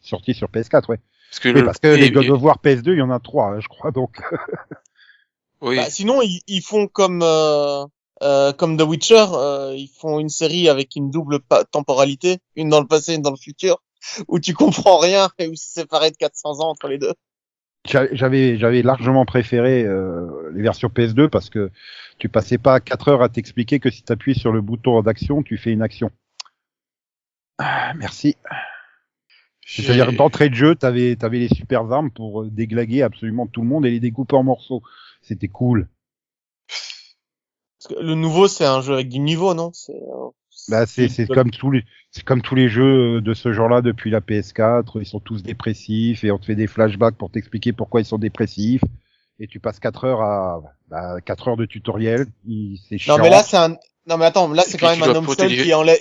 [0.00, 1.00] sorti sur PS4, ouais.
[1.30, 3.10] Parce que, le, parce que et- les God et- of War PS2, il y en
[3.10, 4.20] a trois, hein, je crois, donc.
[5.60, 7.84] oui, bah, sinon, ils, ils font comme, euh,
[8.22, 12.80] euh, comme The Witcher, euh, ils font une série avec une double temporalité, une dans
[12.80, 13.82] le passé, une dans le futur,
[14.28, 17.12] où tu comprends rien et où c'est séparé de 400 ans entre les deux.
[17.88, 21.70] J'a- J'avais j'avais largement préféré euh, les versions PS2 parce que
[22.18, 25.42] tu passais pas 4 heures à t'expliquer que si tu appuies sur le bouton d'action,
[25.44, 26.10] tu fais une action.
[27.58, 28.36] Ah, merci.
[29.66, 33.66] C'est-à-dire d'entrée de jeu, t'avais avais les super armes pour euh, déglaguer absolument tout le
[33.66, 34.82] monde et les découper en morceaux.
[35.22, 35.88] C'était cool.
[36.68, 39.72] Parce que le nouveau, c'est un jeu avec du niveau, non?
[39.74, 40.30] C'est euh,
[40.68, 43.82] Bah c'est c'est comme tous les c'est comme tous les jeux euh, de ce genre-là
[43.82, 47.72] depuis la PS4, ils sont tous dépressifs et on te fait des flashbacks pour t'expliquer
[47.72, 48.82] pourquoi ils sont dépressifs
[49.40, 52.26] et tu passes 4 heures à bah, 4 heures de tutoriel,
[52.88, 53.16] c'est chiant.
[53.16, 53.76] Non, mais là, c'est un.
[54.06, 55.98] Non, mais attends, là, c'est quand même un homme seul qui enlève.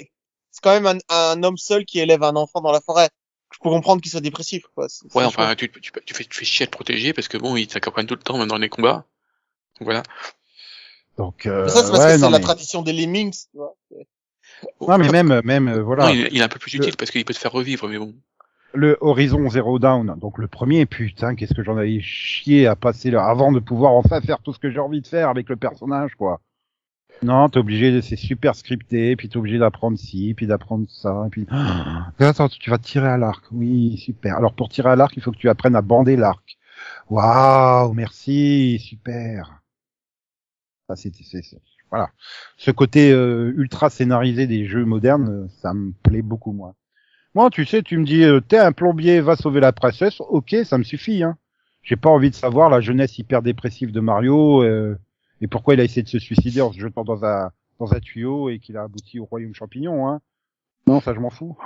[0.52, 3.10] C'est quand même un homme seul qui élève un enfant dans la forêt.
[3.52, 4.90] Je peux comprendre qu'il soit dépressif, quoi.
[4.90, 7.28] C'est- Ouais, c'est enfin, tu, tu, tu fais, tu fais chier à te protéger parce
[7.28, 9.06] que bon, ils t'accompagnent tout le temps, même dans les combats.
[9.80, 10.04] Donc voilà.
[11.18, 13.76] Donc euh, Mais ça, c'est parce ouais, que c'est la tradition des lemmings, tu vois.
[13.90, 14.08] C'est-
[14.82, 16.06] Non mais même même euh, voilà.
[16.08, 17.88] Non, il, il est un peu plus Le- utile parce qu'il peut te faire revivre,
[17.88, 18.14] mais bon.
[18.74, 23.10] le Horizon Zero Dawn, donc le premier, putain, qu'est-ce que j'en avais chié à passer
[23.10, 25.56] là, avant de pouvoir enfin faire tout ce que j'ai envie de faire avec le
[25.56, 26.42] personnage, quoi.
[27.24, 31.30] Non, t'es obligé, c'est super scripté, puis t'es obligé d'apprendre ci, puis d'apprendre ça, et
[31.30, 31.48] puis...
[32.20, 34.38] Attends, tu vas tirer à l'arc, oui, super.
[34.38, 36.58] Alors pour tirer à l'arc, il faut que tu apprennes à bander l'arc.
[37.10, 39.62] Waouh, merci, super.
[40.88, 41.12] Ça, c'est,
[41.90, 42.10] voilà.
[42.58, 46.76] Ce côté euh, ultra scénarisé des jeux modernes, euh, ça me plaît beaucoup moins.
[47.34, 50.20] Moi, tu sais, tu me dis, euh, t'es un plombier, va sauver la princesse.
[50.22, 51.24] Ok, ça me suffit.
[51.24, 51.38] Hein.
[51.84, 54.64] J'ai pas envie de savoir la jeunesse hyper dépressive de Mario
[55.42, 58.00] et pourquoi il a essayé de se suicider en se jetant dans un dans un
[58.00, 60.08] tuyau et qu'il a abouti au royaume champignon.
[60.08, 60.22] Hein?
[60.88, 61.58] Non, ça je m'en fous.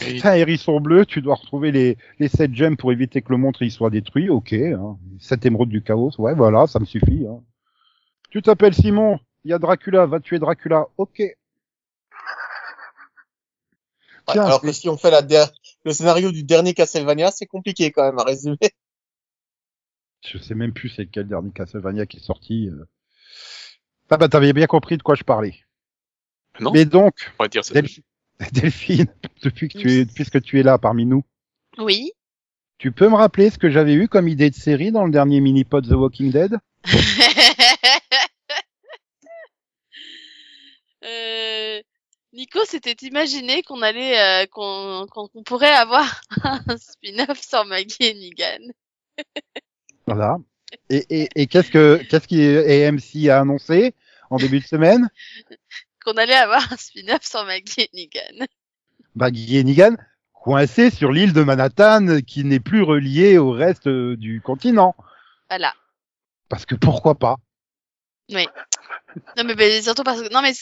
[0.00, 0.20] Oui.
[0.24, 3.62] Un hérisson bleu, tu dois retrouver les les sept gemmes pour éviter que le monstre
[3.62, 4.30] il soit détruit.
[4.30, 4.96] Ok, hein.
[5.18, 6.12] sept émeraudes du chaos.
[6.18, 7.26] Ouais, voilà, ça me suffit.
[7.28, 7.42] Hein.
[8.30, 9.18] Tu t'appelles Simon.
[9.44, 10.86] Il y a Dracula, va tuer Dracula.
[10.96, 11.18] Ok.
[11.18, 11.34] Ouais,
[14.30, 15.50] Tiens, alors que si on fait la der-
[15.84, 18.56] le scénario du dernier Castlevania, c'est compliqué quand même à résumer.
[20.24, 22.68] Je sais même plus c'est quel dernier Castlevania qui est sorti.
[22.68, 22.84] euh.
[24.10, 25.54] Ah bah t'avais bien compris de quoi je parlais.
[26.60, 27.74] Non, Mais donc, on va dire ça.
[27.74, 28.02] Delphi-
[28.52, 29.06] Delphine,
[29.42, 31.24] depuis que tu es, puisque tu es là parmi nous,
[31.78, 32.12] Oui.
[32.78, 35.40] tu peux me rappeler ce que j'avais eu comme idée de série dans le dernier
[35.40, 36.58] mini-pod The Walking Dead?
[41.04, 41.82] Euh,
[42.32, 47.96] Nico s'était imaginé qu'on allait, euh, qu'on qu'on qu'on pourrait avoir un spin-off sur Maggie
[48.00, 48.72] et Negan.
[50.14, 50.36] Voilà.
[50.90, 53.94] Et, et, et qu'est-ce que qu'est-ce qui AMC a annoncé
[54.30, 55.08] en début de semaine
[56.04, 58.46] Qu'on allait avoir un spin-off sur Maggie et Negan.
[59.16, 59.96] Guy et Negan
[60.32, 64.94] coincés sur l'île de Manhattan qui n'est plus reliée au reste euh, du continent.
[65.48, 65.74] Voilà.
[66.48, 67.36] Parce que pourquoi pas?
[68.28, 70.52] Non mais surtout parce que non mais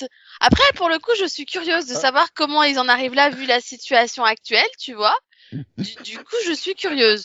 [0.40, 3.46] après pour le coup je suis curieuse de savoir comment ils en arrivent là vu
[3.46, 5.16] la situation actuelle tu vois
[5.52, 7.24] du, du coup je suis curieuse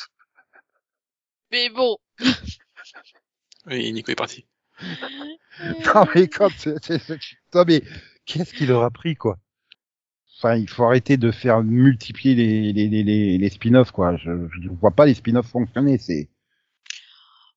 [1.51, 1.97] mais bon
[3.67, 4.45] Oui, Nico est parti.
[5.85, 6.27] Non mais
[7.53, 7.81] non, mais
[8.25, 9.37] qu'est-ce qu'il aura pris quoi?
[10.37, 14.17] Enfin, il faut arrêter de faire multiplier les les les les, les spin-offs quoi.
[14.17, 15.97] Je, ne vois pas les spin-offs fonctionner.
[15.97, 16.29] C'est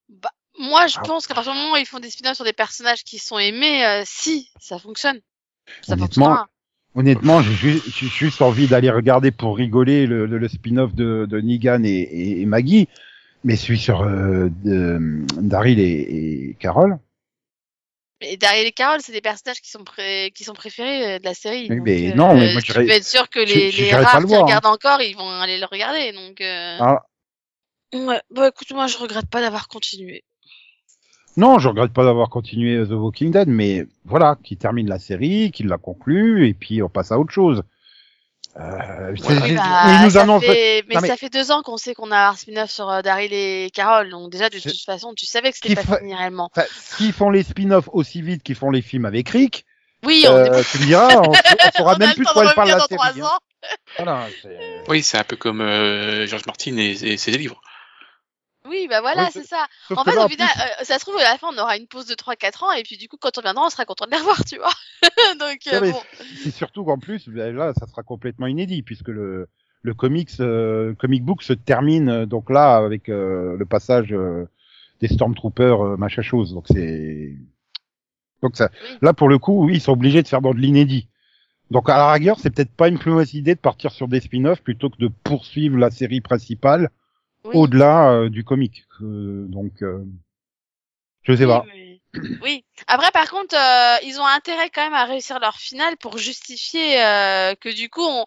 [0.09, 1.03] bah, moi je Ah.
[1.05, 3.38] pense qu'à partir du moment où ils font des spin-offs sur des personnages qui sont
[3.38, 5.20] aimés euh, si ça fonctionne
[5.83, 6.48] ça Honnêtement, fonctionnera
[6.94, 11.27] Honnêtement, j'ai ju- j'ai juste envie d'aller regarder pour rigoler le, le- le spin-off de,
[11.29, 12.88] de Negan et, et- et Maggie,
[13.44, 16.98] mais celui sur euh, de- Daryl et, et Carol.
[18.20, 21.24] Mais Daryl et Carol, c'est des personnages qui sont pré- qui sont préférés euh, de
[21.24, 21.68] la série.
[21.70, 23.85] Oui, donc, mais euh, non, mais moi, tu peux être sûr que je- les, je-
[23.85, 24.42] les rares le qui hein.
[24.42, 26.12] regardent encore, ils vont aller le regarder.
[26.12, 26.79] Donc, euh...
[26.81, 27.05] Ah,
[27.94, 28.20] ouais.
[28.31, 30.24] Bah écoute, moi je regrette pas d'avoir continué.
[31.37, 35.53] non, je regrette pas d'avoir continué The Walking Dead, mais voilà, qui termine la série,
[35.53, 37.62] qui l'a conclue, et puis on passe à autre chose.
[38.59, 40.42] Euh, c'est- Oui, c'est- bah, il nous ça annonce.
[40.44, 40.85] fait...
[40.88, 43.03] Mais, Non, mais- ça fait deux ans qu'on sait qu'on a un spin-off sur euh,
[43.03, 44.11] Daryl et Carol.
[44.11, 46.51] Donc déjà, de toute façon, tu savais que c'était pas fa- fini réellement.
[46.57, 49.64] Enfin, s'ils font les spin-offs aussi vite qu'ils font les films avec Rick,
[50.05, 51.33] Oui, on est euh, tu me diras, on, on
[51.77, 52.97] saura on même plus de quoi elle parle la dans série.
[52.99, 53.27] trois hein.
[53.35, 53.38] ans.
[53.99, 54.27] Voilà,
[54.88, 57.61] Oui, c'est un peu comme euh, George Martin et, et ses livres.
[58.69, 59.67] Oui, bah voilà, Oui, c'est ça.
[59.97, 62.07] En fait, au final, euh, ça se trouve, à la fin, on aura une pause
[62.07, 64.17] de 3-4 ans, et puis du coup, quand on viendra, on sera content de les
[64.19, 64.73] revoir, tu vois.
[65.41, 66.01] Donc, euh, bon.
[66.43, 69.49] c'est surtout qu'en plus, ben là, ça sera complètement inédit puisque le
[69.83, 74.47] le comics, euh, comic book se termine euh, donc là avec euh, le passage euh,
[75.01, 76.53] des Stormtroopers, machin chose.
[76.53, 77.37] Donc c'est
[78.43, 78.71] donc ça.
[78.83, 78.99] Oui.
[79.03, 81.09] Là, pour le coup, oui, ils sont obligés de faire dans de l'inédit.
[81.71, 84.21] Donc à la rigueur, c'est peut-être pas une plus mauvaise idée de partir sur des
[84.21, 86.91] spin-offs plutôt que de poursuivre la série principale
[87.49, 87.57] Oui.
[87.57, 88.85] au-delà euh, du comic.
[89.03, 90.05] Euh, donc euh,
[91.23, 91.65] je sais pas.
[91.67, 92.39] Oui, oui.
[92.43, 92.65] Oui.
[92.87, 97.03] Après, par contre, euh, ils ont intérêt quand même à réussir leur finale pour justifier
[97.05, 98.25] euh, que du coup, on...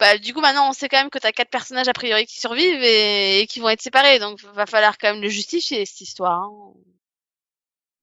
[0.00, 2.40] bah, du coup, maintenant, on sait quand même que t'as quatre personnages a priori qui
[2.40, 4.18] survivent et, et qui vont être séparés.
[4.18, 6.42] Donc, va falloir quand même le justifier cette histoire.
[6.42, 6.72] hein.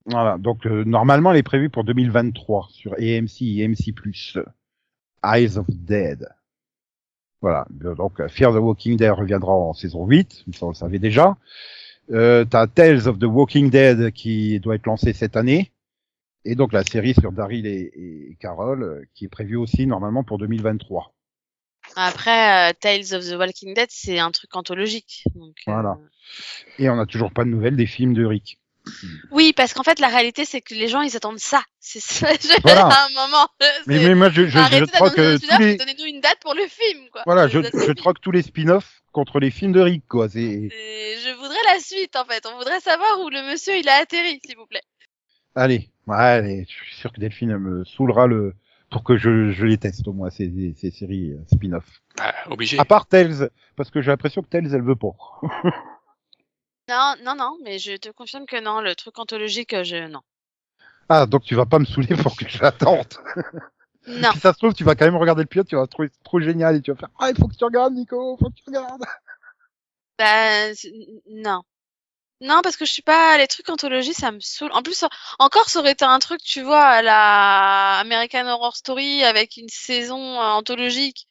[0.05, 3.93] Voilà, donc euh, normalement, elle est prévue pour 2023 sur AMC et AMC+.
[5.25, 6.29] Eyes of Dead.
[7.41, 11.37] Voilà, donc Fear the Walking Dead reviendra en saison 8, ça on le savait déjà.
[12.09, 15.71] Euh, T'as Tales of the Walking Dead qui doit être lancé cette année.
[16.45, 20.23] Et donc la série sur Daryl et, et Carol euh, qui est prévue aussi normalement
[20.23, 21.13] pour 2023.
[21.95, 25.23] Après, euh, Tales of the Walking Dead, c'est un truc anthologique.
[25.35, 25.97] Donc, euh, Voilà.
[26.79, 28.59] Et on n'a toujours pas de nouvelles des films de Rick.
[29.31, 31.61] Oui, parce qu'en fait, la réalité, c'est que les gens, ils attendent ça.
[31.79, 32.27] C'est ça.
[32.41, 32.87] je- Voilà.
[32.87, 33.47] à un moment.
[33.87, 37.23] Mais, moi je, tous les Donnez-nous une date pour le film, quoi.
[37.25, 40.29] voilà, je, je troque tous les spin-offs contre les films de Rick quoi.
[40.29, 42.45] C'est je voudrais la suite, en fait.
[42.51, 44.83] On voudrait savoir où le monsieur, il a atterri, s'il vous plaît.
[45.55, 48.53] Allez, ouais, allez, je suis sûr que Delphine me saoulera le
[48.89, 51.83] pour que je, je les teste au moins ces, ces séries euh, spin-off.
[52.17, 52.79] Bah, obligé.
[52.79, 55.11] À part Tales, parce que j'ai l'impression que Tales elle veut pas.
[56.89, 60.07] Non, non, non, mais je te confirme que non, le truc anthologique, euh, je...
[60.07, 60.21] non.
[61.09, 63.13] Ah donc tu vas pas me saouler pour que j'attende.
[64.09, 64.31] Non.
[64.31, 66.39] Si ça se trouve tu vas quand même regarder le pilote, tu vas trouver trop
[66.39, 68.63] génial et tu vas faire ah il faut que tu regardes Nico, faut que tu
[68.65, 69.03] regardes.
[70.17, 70.71] Bah,
[71.29, 71.61] non.
[72.41, 74.71] Non, parce que je suis pas, les trucs anthologie, ça me saoule.
[74.73, 75.03] En plus,
[75.39, 79.69] encore, ça aurait été un truc, tu vois, à la American Horror Story avec une
[79.69, 81.27] saison euh, anthologique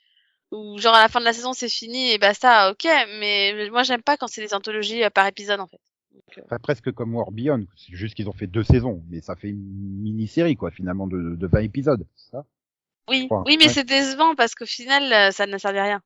[0.53, 2.85] où genre à la fin de la saison c'est fini et basta, ok.
[3.21, 5.81] Mais moi j'aime pas quand c'est des anthologies euh, par épisode en fait.
[6.13, 9.21] Donc, euh, Enfin, presque comme War Beyond, c'est juste qu'ils ont fait deux saisons, mais
[9.21, 12.45] ça fait une mini-série quoi finalement de, de 20 épisodes, c'est ça?
[13.09, 13.73] Oui, oui, mais ouais.
[13.73, 16.03] c'est décevant parce qu'au final, euh, ça ne servait à rien.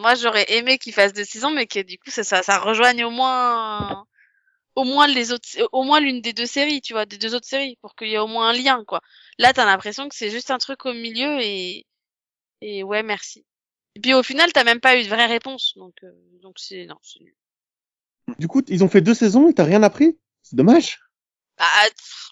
[0.00, 3.04] Moi, j'aurais aimé qu'ils fassent deux saisons, mais que du coup, ça, ça, ça rejoigne
[3.04, 4.06] au moins,
[4.74, 7.46] au moins les autres, au moins l'une des deux séries, tu vois, des deux autres
[7.46, 9.02] séries, pour qu'il y ait au moins un lien, quoi.
[9.38, 11.86] Là, t'as l'impression que c'est juste un truc au milieu et,
[12.62, 13.44] et ouais, merci.
[14.00, 16.10] Et puis au final, t'as même pas eu de vraie réponse, donc, euh,
[16.40, 17.34] donc c'est, non, c'est nul.
[18.38, 20.18] Du coup, ils ont fait deux saisons et t'as rien appris?
[20.42, 21.00] C'est dommage.
[21.58, 21.66] Bah,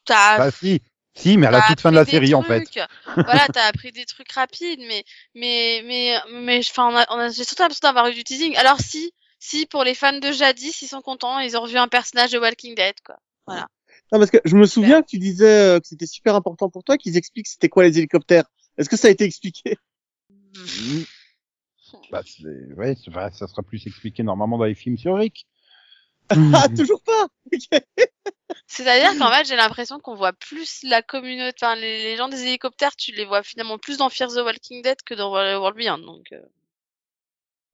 [0.06, 0.80] t'as, Bah si,
[1.14, 2.64] si, mais à la toute fin de la appris des série en fait.
[2.64, 2.82] trucs.
[3.16, 5.04] voilà, t'as appris des trucs rapides, mais,
[5.34, 8.56] mais, mais, mais, enfin, on a, on a, j'ai surtout l'impression d'avoir eu du teasing.
[8.56, 11.88] Alors si, si, pour les fans de jadis, ils sont contents, ils ont revu un
[11.88, 13.18] personnage de Walking Dead, quoi.
[13.46, 16.82] Non, parce que je me souviens que tu disais euh, que c'était super important pour
[16.82, 18.44] toi qu'ils expliquent c'était quoi les hélicoptères.
[18.78, 19.76] Est-ce que ça a été expliqué?
[20.30, 21.02] Mm.
[22.10, 25.46] Bah, c'est- ouais, ça sera plus expliqué normalement dans les films sur Rick.
[26.30, 27.28] Ah, toujours pas.
[28.66, 32.42] C'est-à-dire qu'en fait, j'ai l'impression qu'on voit plus la communauté, enfin, les, les gens des
[32.42, 35.98] hélicoptères, tu les vois finalement plus dans Fear the Walking Dead que dans World Beyond,
[35.98, 36.40] donc, euh,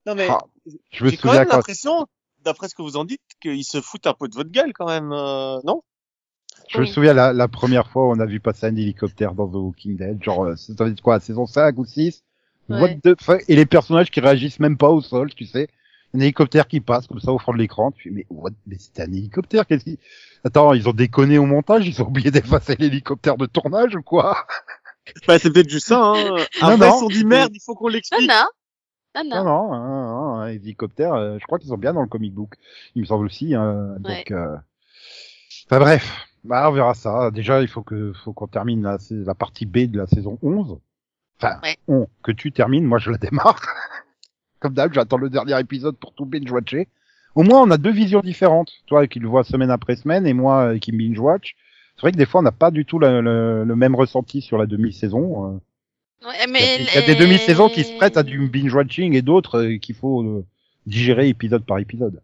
[0.06, 0.38] Non mais Ah,
[0.92, 2.06] je me j'ai quand souviens même l'impression,
[2.44, 4.86] d'après ce que vous en dites, qu'ils se foutent un peu de votre gueule quand
[4.86, 5.82] même, euh, non?
[6.68, 9.48] Je me souviens la, la première fois où on a vu passer un hélicoptère dans
[9.48, 12.22] The Walking Dead, genre, euh, ça veut dire quoi, saison 5 ou 6?
[12.68, 13.42] What the fuck?
[13.48, 15.68] Et les personnages qui réagissent même pas au sol, tu sais.
[16.14, 17.90] Un hélicoptère qui passe comme ça au fond de l'écran.
[17.92, 18.50] Tu fais, mais what?
[18.66, 19.98] Mais c'était un hélicoptère, qu'est-ce qui...
[20.44, 24.46] Attends, ils ont déconné au montage, ils ont oublié d'effacer l'hélicoptère de tournage ou quoi?
[25.28, 26.00] Bah c'est peut-être juste ça.
[26.02, 26.36] Hein.
[26.62, 26.86] Après non.
[26.86, 28.26] ils se sont dit merde, il faut qu'on l'explique.
[28.26, 28.46] non.
[29.16, 29.44] Non, Non, non.
[29.44, 32.54] non, non, non, un hélicoptère, euh, je crois qu'ils sont bien dans le comic book.
[32.94, 34.56] Il me semble aussi, hein, donc, euh...
[35.66, 36.26] enfin bref.
[36.42, 37.30] Bah, on verra ça.
[37.30, 40.78] Déjà, il faut que, faut qu'on termine la, la partie B de la saison 11.
[41.40, 42.06] Enfin, Ouais.
[42.22, 43.60] que tu termines, moi je la démarre.
[44.60, 46.88] Comme d'hab, j'attends le dernier épisode pour tout binge-watcher.
[47.34, 48.70] Au moins, on a deux visions différentes.
[48.86, 51.54] Toi qui le vois semaine après semaine et moi euh, qui binge-watch.
[51.96, 54.40] C'est vrai que des fois, on n'a pas du tout le, le- le même ressenti
[54.40, 55.54] sur la demi-saison.
[56.24, 56.26] euh.
[56.26, 58.48] Ouais, Il y a, mais il y a des demi-saisons qui se prêtent à du
[58.48, 60.44] binge-watching et d'autres euh, qu'il faut
[60.86, 62.20] digérer épisode par épisode.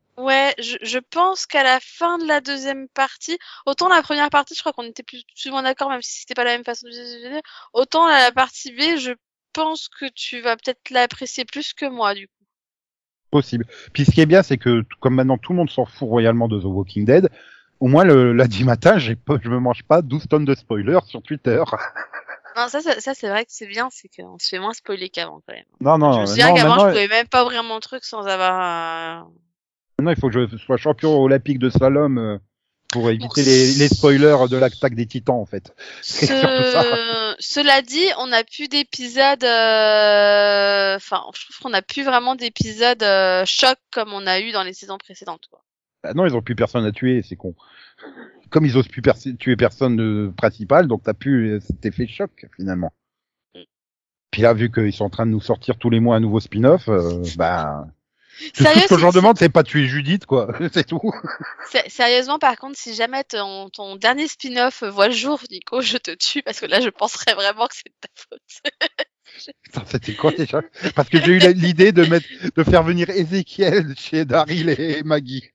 [0.50, 4.54] Ouais, je, je pense qu'à la fin de la deuxième partie, autant la première partie,
[4.54, 6.92] je crois qu'on était plus souvent d'accord, même si c'était pas la même façon de
[6.92, 7.40] visionner,
[7.72, 9.12] autant la partie B, je
[9.52, 12.34] pense que tu vas peut-être l'apprécier plus que moi, du coup.
[13.30, 13.64] Possible.
[13.92, 16.48] Puis ce qui est bien, c'est que comme maintenant tout le monde s'en fout royalement
[16.48, 17.28] de The Walking Dead,
[17.78, 21.22] au moins le lundi matin, pas, je me mange pas 12 tonnes de spoilers sur
[21.22, 21.62] Twitter.
[22.56, 25.08] Non, ça, ça, ça, c'est vrai que c'est bien, c'est qu'on se fait moins spoiler
[25.08, 25.64] qu'avant, quand même.
[25.80, 29.22] Non, non, je me souviens qu'avant, je pouvais même pas ouvrir mon truc sans avoir,
[29.22, 29.30] euh,
[30.00, 32.38] maintenant, il faut que je sois champion olympique de slalom euh,
[32.88, 35.74] pour éviter les, les spoilers de l'attaque des titans, en fait.
[36.02, 36.84] C'est Ce- surtout ça.
[37.38, 39.44] Cela dit, on n'a plus d'épisodes.
[39.44, 44.52] euh, Enfin, je trouve qu'on n'a plus vraiment d'épisodes euh, choc comme on a eu
[44.52, 45.44] dans les saisons précédentes.
[45.50, 45.62] Quoi.
[46.02, 47.54] Bah non, ils ont plus personne à tuer, c'est con.
[48.50, 49.02] Comme ils osent plus
[49.38, 52.92] tuer personne de principal, donc t'as plus euh, cet effet choc, finalement.
[53.54, 53.60] Mm.
[54.32, 56.40] Puis là, vu qu'ils sont en train de nous sortir tous les mois un nouveau
[56.40, 57.86] spin-off, euh, bah...
[58.54, 60.48] Tout Sérieux, ce que j'en demande, c'est pas tuer Judith, quoi.
[60.72, 61.00] c'est tout.
[61.70, 65.96] Sé- Sérieusement, par contre, si jamais ton, ton dernier spin-off voit le jour, Nico, je
[65.98, 68.74] te tue parce que là, je penserais vraiment que c'est de ta faute.
[69.62, 70.60] Putain, C'était quoi déjà?
[70.96, 72.26] Parce que j'ai eu l'idée de mettre,
[72.56, 75.50] de faire venir Ezekiel chez Daryl et Maggie.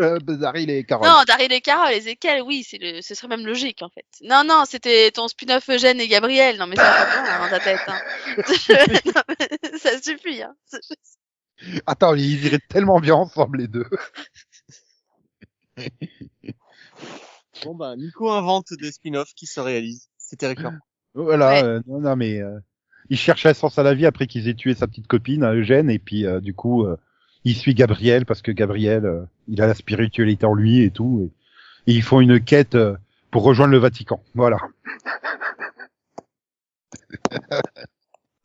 [0.00, 1.06] Euh, Daryl et Carol.
[1.08, 4.06] Non, Daryl et Carol, Ezekiel, oui, c'est le, ce serait même logique en fait.
[4.22, 6.56] Non, non, c'était ton spin-off Eugène et Gabriel.
[6.56, 7.80] Non, mais ça va pas bien hein, dans ta tête.
[7.88, 8.00] Hein.
[9.14, 10.42] Non, mais ça suffit.
[10.42, 10.54] Hein.
[11.86, 13.86] Attends, ils iraient tellement bien ensemble les deux.
[17.64, 20.08] Bon bah, Nico invente des spin-offs qui se réalisent.
[20.16, 20.72] C'est terrifiant.
[21.14, 21.48] Voilà.
[21.48, 21.64] Ouais.
[21.64, 22.58] euh, non, non, mais euh,
[23.10, 25.54] il cherche un sens à la vie après qu'ils aient tué sa petite copine, hein,
[25.54, 26.96] Eugène, et puis euh, du coup, euh,
[27.44, 31.32] il suit Gabriel parce que Gabriel, euh, il a la spiritualité en lui et tout.
[31.86, 32.96] Et, et ils font une quête euh,
[33.30, 34.22] pour rejoindre le Vatican.
[34.34, 34.58] Voilà.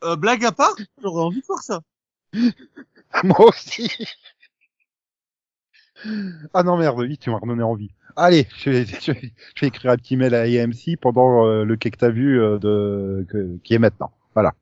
[0.03, 1.81] Euh, blague à part, j'aurais envie de voir ça.
[3.23, 3.89] Moi aussi.
[6.53, 7.89] Ah non merde, oui, tu m'as redonné envie.
[8.15, 11.63] Allez, je vais, je vais, je vais écrire un petit mail à AMC pendant euh,
[11.65, 14.11] le quai que t'as vu euh, de, que- qui est maintenant.
[14.33, 14.53] Voilà.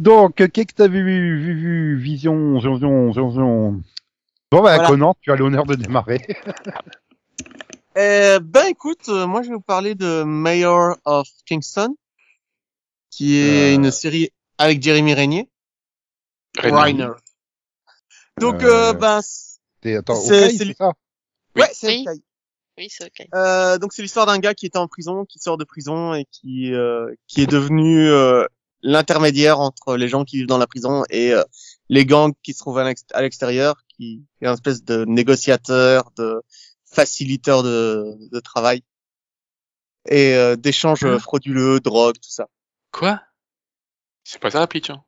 [0.00, 3.72] Donc, qu'est-ce que t'as vu, vu, vu, vision, vision, vision.
[4.50, 4.86] Bon bah Voilà.
[4.88, 6.20] Conan, tu as l'honneur de démarrer.
[7.98, 11.96] Euh, ben écoute, euh, moi je vais vous parler de Mayor of Kingston,
[13.10, 13.74] qui est Euh.
[13.74, 15.48] une série avec Jeremy Renier.
[16.56, 16.78] Reiner.
[16.80, 17.08] Reiner.
[18.38, 19.20] Donc Euh, euh, ben
[19.82, 20.92] C'est, attends, C'est- c'est ça?
[21.56, 22.04] Ouais, c'est
[22.78, 22.86] Oui.
[22.88, 23.26] C'est ok.
[23.34, 26.26] Euh, donc c'est l'histoire d'un gars qui était en prison, qui sort de prison et
[26.30, 28.46] qui euh, qui est devenu euh,
[28.82, 31.42] l'intermédiaire entre les gens qui vivent dans la prison et euh,
[31.88, 36.10] les gangs qui se trouvent à l'ex- à l'extérieur, qui est un espèce de négociateur,
[36.16, 36.42] de
[36.84, 38.82] facilitateur de, de travail
[40.08, 42.46] et euh, d'échanges frauduleux, drogue, tout ça.
[42.90, 43.20] Quoi?
[44.24, 45.02] C'est pas ça la pitch, hein?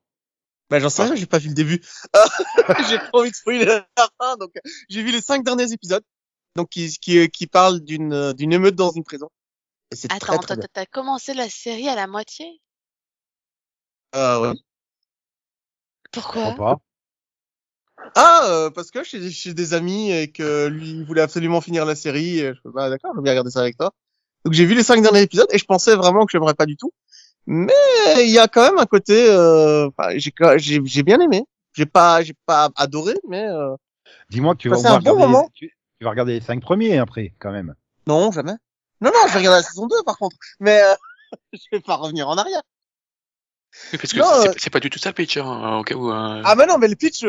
[0.70, 1.82] Ben j'en sais rien, j'ai pas vu le début.
[2.88, 3.86] j'ai pas envie de spoiler la
[4.18, 4.52] fin, donc
[4.88, 6.02] j'ai vu les cinq derniers épisodes,
[6.56, 9.28] donc qui qui qui parlent d'une d'une émeute dans une prison.
[9.90, 12.62] Et c'est très Attends, t'as commencé la série à la moitié?
[14.12, 14.52] Ah ouais.
[16.12, 16.42] Pourquoi?
[16.54, 21.22] Pourquoi pas Ah, euh, parce que j'ai j'ai des amis et que lui il voulait
[21.22, 22.40] absolument finir la série.
[22.40, 23.92] Et je fais, bah d'accord, je vais bien regarder ça avec toi.
[24.44, 26.76] Donc j'ai vu les cinq derniers épisodes et je pensais vraiment que j'aimerais pas du
[26.76, 26.92] tout.
[27.46, 27.72] Mais
[28.18, 31.44] il y a quand même un côté, euh, enfin, j'ai j'ai j'ai bien aimé.
[31.72, 33.74] J'ai pas j'ai pas adoré, mais euh,
[34.30, 35.50] Dis-moi que tu vas, un bon regarder, moment.
[35.54, 37.74] tu, tu vas regarder les cinq premiers après, quand même.
[38.06, 38.52] non jamais.
[39.00, 40.36] Non non, je vais regarder la saison 2 par contre.
[40.60, 40.94] Mais euh,
[41.52, 42.62] je vais pas revenir en arrière.
[43.92, 45.94] Oui, parce que c'est euh, c'est pas du tout ça le pitch, hein, au cas
[45.94, 46.10] où.
[46.10, 46.42] hein.
[46.44, 47.20] Ah mais non, mais le pitch,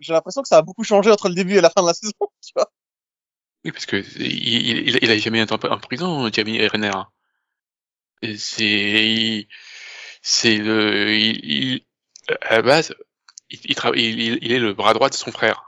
[0.00, 1.94] j'ai l'impression que ça a beaucoup changé entre le début et la fin de la
[1.94, 2.12] saison.
[2.42, 2.70] Tu vois.
[3.64, 6.90] Oui, parce que il, il, il a jamais été en prison, Jeremy Renner.
[8.36, 9.48] C'est,
[10.22, 11.86] c'est le, il, il-
[12.42, 12.94] à la base,
[13.50, 15.64] il, il, il, est le bras droit de son frère.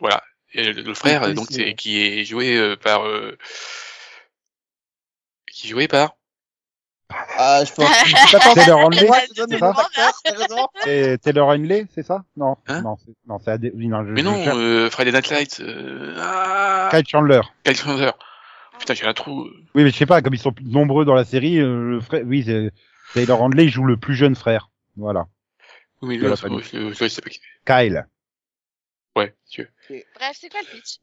[0.00, 0.22] Voilà.
[0.52, 3.36] Et le, le frère, donc, c'est, qui est joué euh, par, euh,
[5.50, 6.16] qui est joué par,
[7.10, 7.88] Ah, je pense.
[8.04, 9.72] je suis pas Taylor donne c'est ça.
[10.84, 12.24] C'est Taylor Henley, c'est ça?
[12.36, 12.82] Non, Hein?
[12.82, 16.14] non, c'est, non, c'est Adé- oui, non, je, Mais non, euh, Friday Night Lights, euh,
[16.20, 17.40] ah, Kyle Chandler.
[17.64, 18.10] Kyle Chandler.
[18.78, 19.48] Putain, j'ai un trou.
[19.74, 22.22] Oui, mais je sais pas, comme ils sont nombreux dans la série, euh, le frère,
[22.26, 22.70] oui, c'est
[23.14, 24.70] Taylor Handley il joue le plus jeune frère.
[24.96, 25.26] Voilà.
[26.02, 26.60] Oui, mais Je pas dit.
[26.72, 27.40] je, je, je sais pas qui.
[27.66, 28.06] Kyle.
[29.16, 30.02] Ouais, tu veux.
[30.14, 30.98] Bref, c'est quoi le pitch?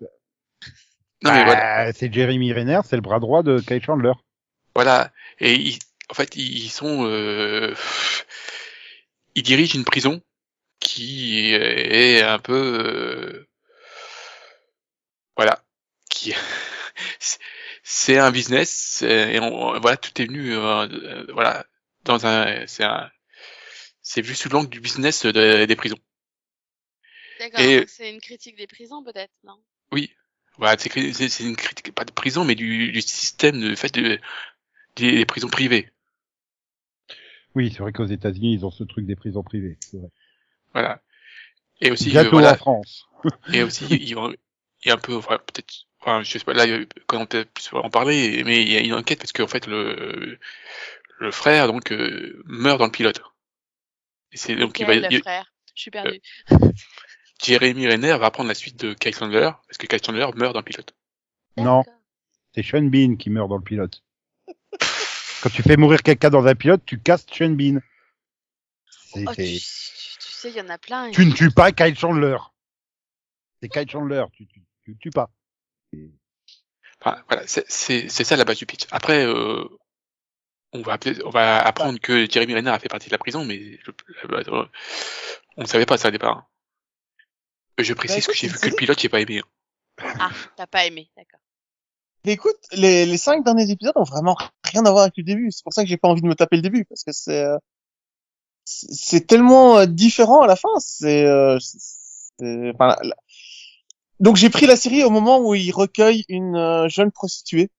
[1.23, 1.93] Non, mais Bah, voilà.
[1.93, 4.13] C'est Jeremy Renner, c'est le bras droit de Kyle Chandler.
[4.73, 5.11] Voilà.
[5.39, 5.79] Et ils-
[6.09, 7.73] en fait, ils sont, euh,
[9.35, 10.21] ils dirigent une prison
[10.79, 13.47] qui est un peu, euh,
[15.35, 15.63] voilà,
[16.09, 16.33] qui,
[17.83, 19.01] c'est- un business.
[19.03, 21.65] Et on, voilà, tout est venu, euh, euh, voilà,
[22.03, 23.09] dans un, c'est un,
[24.01, 25.97] c'est vu sous l'angle du business de- des prisons.
[27.39, 29.57] D'accord, c'est une critique des prisons peut-être, non?
[30.57, 34.19] Voilà, c'est une critique pas de prison, mais du, du système de fait de,
[34.95, 35.89] des, des prisons privées.
[37.55, 39.77] Oui, c'est vrai qu'aux États-Unis, ils ont ce truc des prisons privées.
[39.79, 40.09] C'est vrai.
[40.73, 41.01] Voilà.
[41.81, 43.07] Et aussi, euh, Bientôt voilà, en France.
[43.53, 44.29] Et aussi, il y a-
[44.83, 47.25] il y a un peu, enfin, peut-être, enfin, je sais pas, là, euh, quand on
[47.25, 50.37] peut en parler, mais il y a une enquête parce qu'en fait, le,
[51.19, 53.21] le frère, donc, euh, meurt dans le pilote.
[54.31, 56.21] Et c'est donc, il va, le il- frère Je suis perdu.
[57.43, 60.59] Jeremy Renner va prendre la suite de Kyle Chandler, parce que Kyle Chandler meurt dans
[60.59, 60.93] le pilote.
[61.57, 61.83] Non.
[62.53, 64.01] C'est Sean Bean qui meurt dans le pilote.
[65.45, 67.79] Quand tu fais mourir quelqu'un dans un pilote, tu castes Sean Bean.
[68.89, 71.11] C'est- Oh, tu, c'est- tu- tu sais, il y en a plein.
[71.11, 72.37] Tu ne tues pas Kyle Chandler.
[73.61, 75.29] C'est Kyle Chandler, tu, tu, tu le tues pas.
[76.99, 78.87] Enfin, voilà, c'est, c'est, c'est ça la base du pitch.
[78.89, 79.63] Après, euh,
[80.73, 83.45] on va peut-être- on va apprendre que Jeremy Renner a fait partie de la prison,
[83.45, 84.65] mais je, euh,
[85.57, 86.49] on ne savait pas ça au départ.
[87.77, 89.41] Je précise écoute, que j'ai vu que le pilote, j'ai pas aimé.
[89.41, 90.05] hein.
[90.19, 91.39] Ah, t'as pas aimé, d'accord.
[92.25, 95.51] Écoute, les, les cinq derniers épisodes ont vraiment rien à voir avec le début.
[95.51, 97.43] C'est pour ça que j'ai pas envie de me taper le début, parce que c'est
[97.43, 97.57] euh,
[98.65, 100.69] c'est tellement euh, différent à la fin.
[100.79, 101.57] C'est euh,
[102.73, 102.95] enfin,
[104.19, 107.69] donc j'ai pris la série au moment où il recueille une jeune prostituée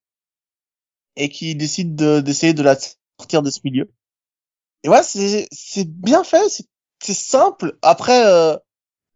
[1.17, 2.77] et qui décide de- d'essayer de, la
[3.19, 3.91] sortir de ce milieu.
[4.85, 6.63] Et ouais, c'est c'est bien fait,
[7.03, 7.77] c'est simple.
[7.83, 8.23] Après,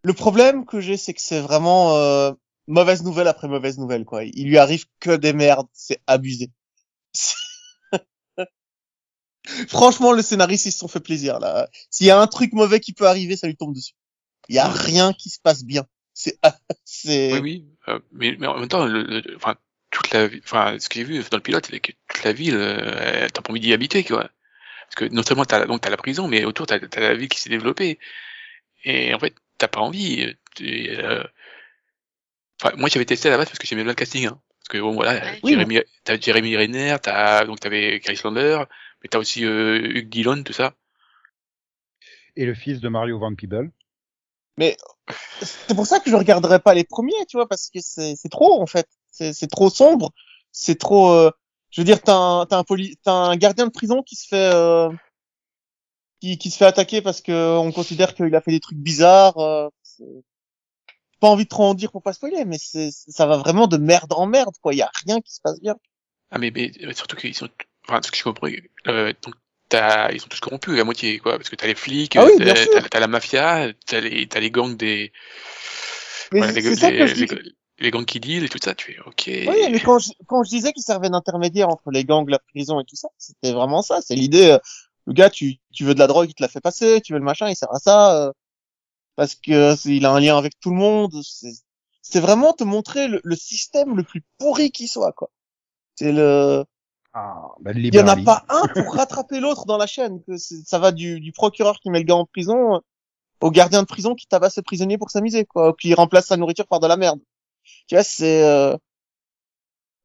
[0.02, 2.34] le problème que j'ai, c'est que c'est vraiment
[2.70, 4.24] mauvaise nouvelle après mauvaise nouvelle, quoi.
[4.24, 6.50] Il lui arrive que des merdes, c'est abusé.
[9.68, 11.68] Franchement, le scénariste, ils se sont fait plaisir, là.
[11.90, 13.94] S'il y a un truc mauvais qui peut arriver, ça lui tombe dessus.
[14.48, 15.86] Il y a rien qui se passe bien.
[16.14, 16.38] C'est,
[16.84, 17.66] c'est, Oui, oui.
[17.88, 19.56] euh, mais, en même temps, le, le- enfin,
[19.90, 22.56] toute la, enfin, ce que j'ai vu dans le pilote, c'est que toute la ville,
[22.56, 24.30] euh, t'as pas envie d'y habiter, quoi.
[24.86, 27.28] Parce que non seulement t'as, donc t'as la prison, mais autour t'as, t'as la ville
[27.28, 27.98] qui s'est développée.
[28.84, 30.22] Et en fait, t'as pas envie.
[30.24, 31.24] euh, euh,
[32.62, 34.26] Enfin, moi j'avais testé à la base parce que j'aimais bien le casting.
[34.26, 34.40] Hein.
[34.60, 35.40] Parce que bon, voilà, Ouais.
[35.44, 38.64] Jérémy, t'as Jeremy Renner, t'as donc t'avais Chris Lander,
[39.02, 40.74] mais t'as aussi euh, Hugh Dillon, tout ça.
[42.36, 43.72] Et le fils de Mario Van Peebles.
[45.40, 48.28] c'est pour ça que je regarderai pas les premiers, tu vois, parce que c'est, c'est
[48.28, 48.86] trop, en fait.
[49.10, 50.12] C'est, c'est trop sombre.
[50.52, 51.30] C'est trop, euh,
[51.70, 54.28] je veux dire, t'as un, t'as un poli, t'as un gardien de prison qui se
[54.28, 54.90] fait, euh,
[56.20, 59.70] qui, qui se fait attaquer parce que on considère qu'il a fait des trucs bizarres.
[61.20, 63.76] Pas envie de trop en dire pour pas spoiler, mais c'est, ça va vraiment de
[63.76, 64.72] merde en merde, quoi.
[64.74, 65.76] Il y a rien qui se passe bien.
[66.30, 67.48] Ah mais, mais surtout qu'ils sont,
[67.88, 68.48] enfin, ce que je comprends,
[68.86, 69.34] euh, donc
[69.68, 72.32] t'as, ils sont tous corrompus à moitié, quoi, parce que t'as les flics, Ah oui,
[72.38, 75.12] t'as, la mafia, t'as les, t'as les gangs des,
[76.32, 77.26] Mais voilà, c'est les, c'est ça les- que je les- dis.
[77.78, 79.30] les gangs qui deal et tout ça, tu fais, ok.
[79.46, 82.78] Oui, mais quand je, quand je disais qu'il servait d'intermédiaire entre les gangs, la prison
[82.80, 84.00] et tout ça, c'était vraiment ça.
[84.02, 84.58] C'est l'idée, euh,
[85.06, 87.18] le gars, tu, tu veux de la drogue, il te la fait passer, tu veux
[87.18, 88.32] le machin, il sert à ça, euh,
[89.20, 91.12] parce que il a un lien avec tout le monde.
[92.00, 95.28] C'est vraiment te montrer le, le système le plus pourri qui soit, quoi.
[95.94, 96.64] C'est le,
[97.12, 100.22] Ah, bah, il y en a pas un pour rattraper l'autre dans la chaîne.
[100.22, 102.78] Que ça va du, du procureur qui met le gars en prison euh,
[103.42, 106.38] au gardien de prison qui tabasse le prisonnier pour s'amuser, quoi, ou qui remplace sa
[106.38, 107.20] nourriture par de la merde.
[107.88, 108.74] Tu vois, c'est euh,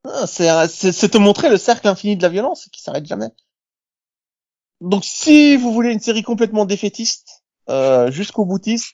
[0.03, 3.29] ah, c'est te montrer le cercle infini de la violence qui s'arrête jamais.
[4.81, 8.93] Donc, si vous voulez une série complètement défaitiste, euh, jusqu'au boutiste,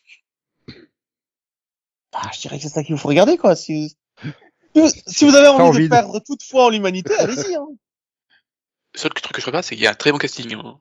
[2.11, 3.55] bah, je dirais que c'est ça qu'il vous faut regarder, quoi.
[3.55, 7.13] Si, si vous- si vous avez envie, envie de de- perdre toute foi en l'humanité,
[7.15, 7.55] allez-y.
[7.55, 7.67] Hein.
[8.93, 10.53] Le seul truc que je regarde, c'est qu'il y a un très bon casting.
[10.53, 10.79] Hein.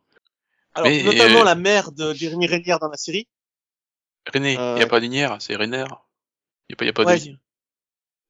[0.74, 3.28] Alors, Mais, notamment euh, la mère de Jérémy Régnier dans la série.
[4.32, 5.84] René, il Euh, y a pas d'Inière, c'est Renner.
[6.68, 7.36] Il y a pas, y a pas Ouais, de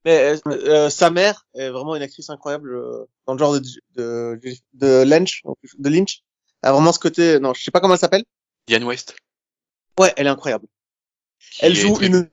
[0.06, 3.60] Mais euh, euh, sa mère est vraiment une actrice incroyable euh, dans le genre de
[3.96, 4.40] de,
[4.74, 5.42] de Lynch,
[5.78, 6.22] de Lynch.
[6.62, 8.24] Elle a vraiment ce côté, non, je sais pas comment elle s'appelle.
[8.66, 9.14] Diane West.
[9.98, 10.66] Ouais, elle est incroyable.
[11.50, 12.30] qui Elle est joue très- une,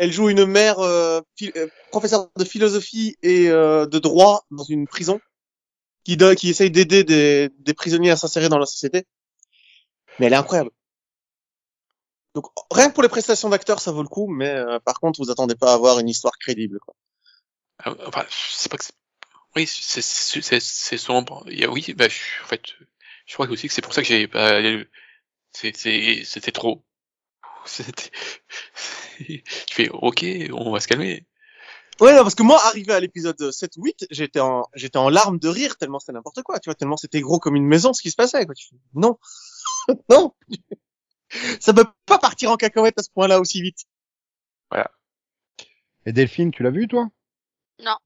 [0.00, 1.20] elle joue une mère euh,
[1.56, 5.20] euh, professeure de philosophie et euh, de droit dans une prison.
[6.04, 9.06] qui, qui essaye d'aider des, des prisonniers à s'insérer dans la société.
[10.18, 10.70] Mais elle est incroyable.
[12.34, 15.20] Donc rien que pour les prestations d'acteurs, ça vaut le coup, mais euh, par contre,
[15.22, 16.78] vous attendez pas à avoir une histoire crédible.
[16.80, 16.94] Quoi.
[17.78, 18.84] Ah, Enfin, c'est pas que.
[19.56, 21.44] Oui, c'est sombre.
[21.48, 22.62] Il y oui, bah, je, en fait,
[23.26, 24.60] je crois aussi que c'est pour ça que j'ai pas.
[25.52, 25.76] C'est
[26.24, 26.84] c'était trop.
[27.66, 28.10] C'était.
[29.20, 31.26] Je fais ok, on va se calmer.
[32.00, 35.10] Ouais, non, parce que moi, arrivé à l'épisode 7 ou 8, j'étais en, j'étais en
[35.10, 37.92] larmes de rire tellement c'était n'importe quoi, tu vois, tellement c'était gros comme une maison
[37.92, 38.54] ce qui se passait, quoi.
[38.54, 39.18] Tu fais, non,
[40.08, 40.32] non,
[41.60, 43.84] ça peut pas partir en cacahuète à ce point-là aussi vite.
[46.06, 47.08] Et Delphine, tu l'as vu, toi?
[47.84, 47.96] Non.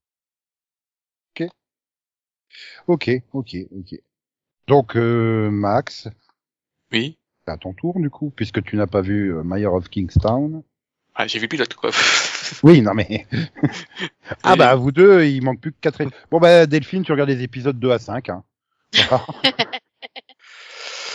[2.86, 3.94] Ok, ok, ok.
[4.66, 6.09] Donc, euh, Max,
[6.92, 7.18] Oui.
[7.45, 10.62] C'est à ton tour, du coup, puisque tu n'as pas vu euh, Mayor of Kingstown.
[11.14, 11.90] Ah, j'ai vu le pilote quoi.
[12.62, 13.26] Oui, non mais...
[14.42, 16.03] ah Mais- bah, vous deux, il manque plus que quatre...
[16.30, 18.28] Bon bah, Delphine, tu regardes les épisodes 2 à 5.
[18.30, 18.45] Hein.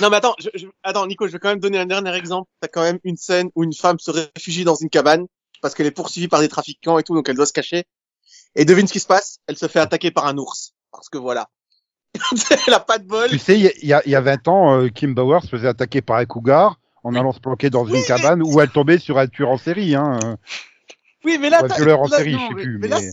[0.02, 2.50] Non, mais attends, je, je- attends, Nico, je vais quand même donner un dernier exemple.
[2.62, 5.26] T'as quand même une scène où une femme se réfugie dans une cabane
[5.62, 7.84] parce qu'elle est poursuivie par des trafiquants et tout, donc elle doit se cacher.
[8.56, 9.40] Et devine ce qui se passe?
[9.48, 10.74] Elle se fait attaquer par un ours.
[10.92, 11.50] Parce que voilà.
[12.68, 13.30] elle a pas de bol.
[13.30, 16.02] tu sais, il y, y y a 20 ans, euh, Kim Bauer se faisait attaquer
[16.02, 19.28] par un cougar en allant se planquer dans une cabane où elle tombait sur un
[19.28, 19.96] tueur en série.
[19.96, 20.20] Hein.
[21.24, 22.78] Oui, mais là, Ou un t'as- violeur en là, série, non, je sais mais- plus.
[22.80, 23.00] mais Mais...
[23.02, 23.12] là,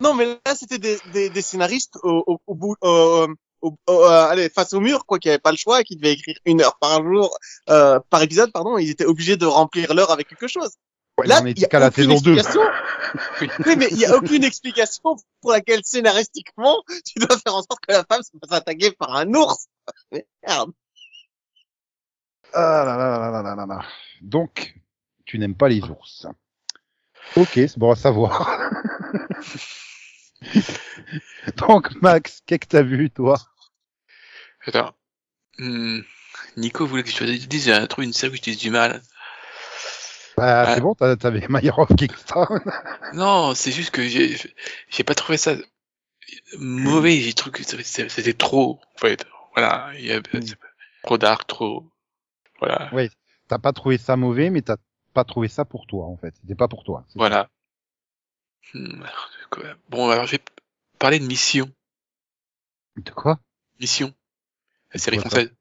[0.00, 3.26] Non, mais là, c'était des, des, des scénaristes au, au, bout, au,
[3.62, 6.12] au- euh, allez, face au mur, quoi, qui avaient pas le choix et qui devaient
[6.12, 7.36] écrire une heure par jour,
[7.70, 10.70] euh, par épisode, pardon, ils étaient obligés de remplir l'heure avec quelque chose.
[11.18, 12.34] Ouais, là, on il a qu'à la aucune saison 2.
[12.38, 12.60] explication.
[13.42, 13.76] Oui.
[13.76, 17.92] mais il y a aucune explication pour laquelle scénaristiquement, tu dois faire en sorte que
[17.92, 19.66] la femme se fasse attaquer par un ours.
[20.46, 20.72] Merde.
[22.54, 23.84] Ah là là là là là là là.
[24.22, 24.74] Donc,
[25.26, 26.26] tu n'aimes pas les ours.
[27.36, 28.70] Ok, c'est bon à savoir.
[31.56, 33.38] Donc, Max, qu'est-ce que t'as vu, toi?
[34.66, 34.94] Attends.
[35.58, 36.00] Hmm,
[36.56, 39.02] Nico voulait que je te dise un truc, une série où je dise du mal.
[40.36, 40.74] Bah, Ouais.
[40.74, 41.90] c'est bon, t'avais Mayor of.
[43.14, 44.36] Non, c'est juste que j'ai,
[44.88, 45.54] j'ai pas trouvé ça
[46.58, 47.20] mauvais.
[47.20, 49.26] J'ai trouvé que c'était trop, en fait.
[49.54, 50.56] Voilà, il y a c'est
[51.02, 51.90] trop dark, trop.
[52.58, 53.10] Voilà, Ouais,
[53.48, 54.76] t'as pas trouvé ça mauvais, mais t'as
[55.12, 56.34] pas trouvé ça pour toi, en fait.
[56.40, 57.04] C'était pas pour toi.
[57.14, 57.50] Voilà.
[58.72, 59.30] Hmm, alors,
[59.90, 60.42] Bon, alors je vais
[60.98, 61.70] parler de Mission.
[62.96, 63.38] De quoi?
[63.80, 64.14] Mission.
[64.94, 65.52] La série française.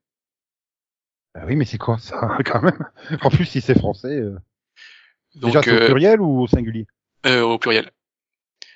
[1.34, 2.90] Bah oui, mais c'est quoi ça, quand même?
[3.22, 4.38] En plus, si c'est français, euh,
[5.36, 6.88] Donc, déjà au euh, pluriel ou au singulier
[7.26, 7.92] euh, au pluriel.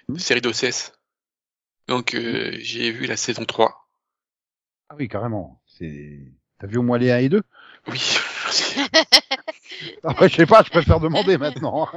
[0.07, 0.17] Hmm.
[0.17, 0.93] Série d'OCS.
[1.87, 3.87] Donc, euh, j'ai vu la saison 3.
[4.89, 5.61] Ah oui, carrément.
[5.65, 6.19] C'est...
[6.59, 7.41] T'as vu au moins les 1 et 2
[7.87, 8.01] Oui,
[8.45, 8.79] merci.
[10.03, 11.89] Ah je sais pas, je préfère demander maintenant.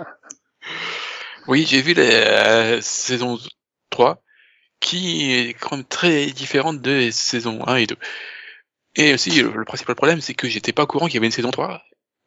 [1.47, 3.39] Oui, j'ai vu la saison
[3.89, 4.23] 3,
[4.81, 7.97] qui est quand même très différente des saisons 1 et 2.
[8.97, 11.27] Et aussi, le, le principal problème, c'est que j'étais pas au courant qu'il y avait
[11.27, 11.83] une saison 3.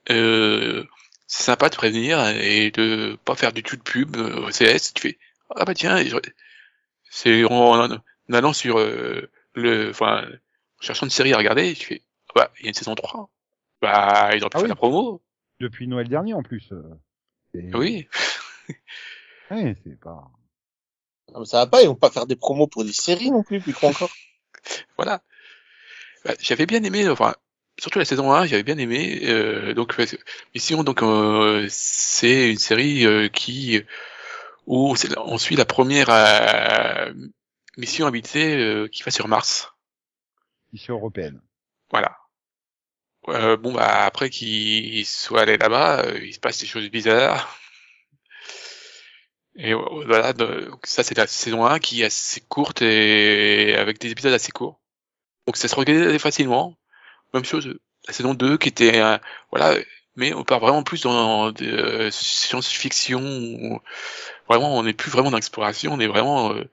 [0.09, 0.85] Euh,
[1.33, 4.93] c'est sympa de prévenir et de pas faire du tout de pub euh, au CS.
[4.93, 5.17] Tu fais,
[5.55, 6.17] ah bah tiens, je-
[7.09, 7.99] c'est en, en
[8.33, 12.51] allant sur euh, le, enfin, en cherchant une série à regarder, tu fais, ah bah,
[12.59, 13.29] il y a une saison 3.
[13.81, 14.69] Bah, ils ont pu Ah faire oui.
[14.69, 15.21] la promo.
[15.61, 16.69] Depuis Noël dernier, en plus.
[16.73, 16.83] euh.
[17.53, 18.07] Et- Oui.
[19.51, 20.31] Ouais, c'est pas...
[21.33, 23.43] Non, mais ça va pas, ils vont pas faire des promos pour des séries non
[23.43, 24.11] plus, plus trop encore.
[24.97, 25.21] voilà.
[26.25, 27.33] Bah, j'avais bien aimé, enfin,
[27.81, 29.21] surtout la saison 1, j'avais bien aimé.
[29.23, 29.95] Euh, donc,
[30.53, 33.81] Mission, donc, euh, c'est une série euh, qui
[34.67, 37.11] où on suit la première euh,
[37.77, 39.73] mission habitée euh, qui va sur Mars.
[40.71, 41.41] mission européenne.
[41.89, 42.15] Voilà.
[43.27, 47.57] Euh, bon, bah après qu'ils soient allés là-bas, euh, il se passe des choses bizarres.
[49.55, 54.11] Et voilà, donc ça c'est la saison 1 qui est assez courte et avec des
[54.11, 54.79] épisodes assez courts.
[55.47, 56.77] Donc ça se regarde facilement.
[57.33, 57.73] Même chose,
[58.07, 59.17] la saison 2 qui était, euh,
[59.51, 59.77] voilà,
[60.15, 63.81] mais on part vraiment plus dans de euh, science-fiction.
[64.47, 66.63] Vraiment, on n'est plus vraiment dans l'exploration, on est vraiment euh,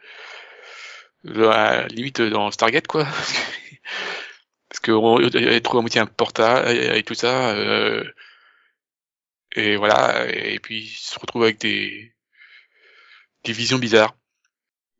[1.25, 3.05] la limite dans Stargate quoi.
[4.69, 7.51] Parce que on elle trouve à moitié un portail et tout ça.
[7.51, 8.05] euh,
[9.57, 12.15] et voilà, et puis il se retrouve avec des,
[13.45, 14.15] des visions bizarres.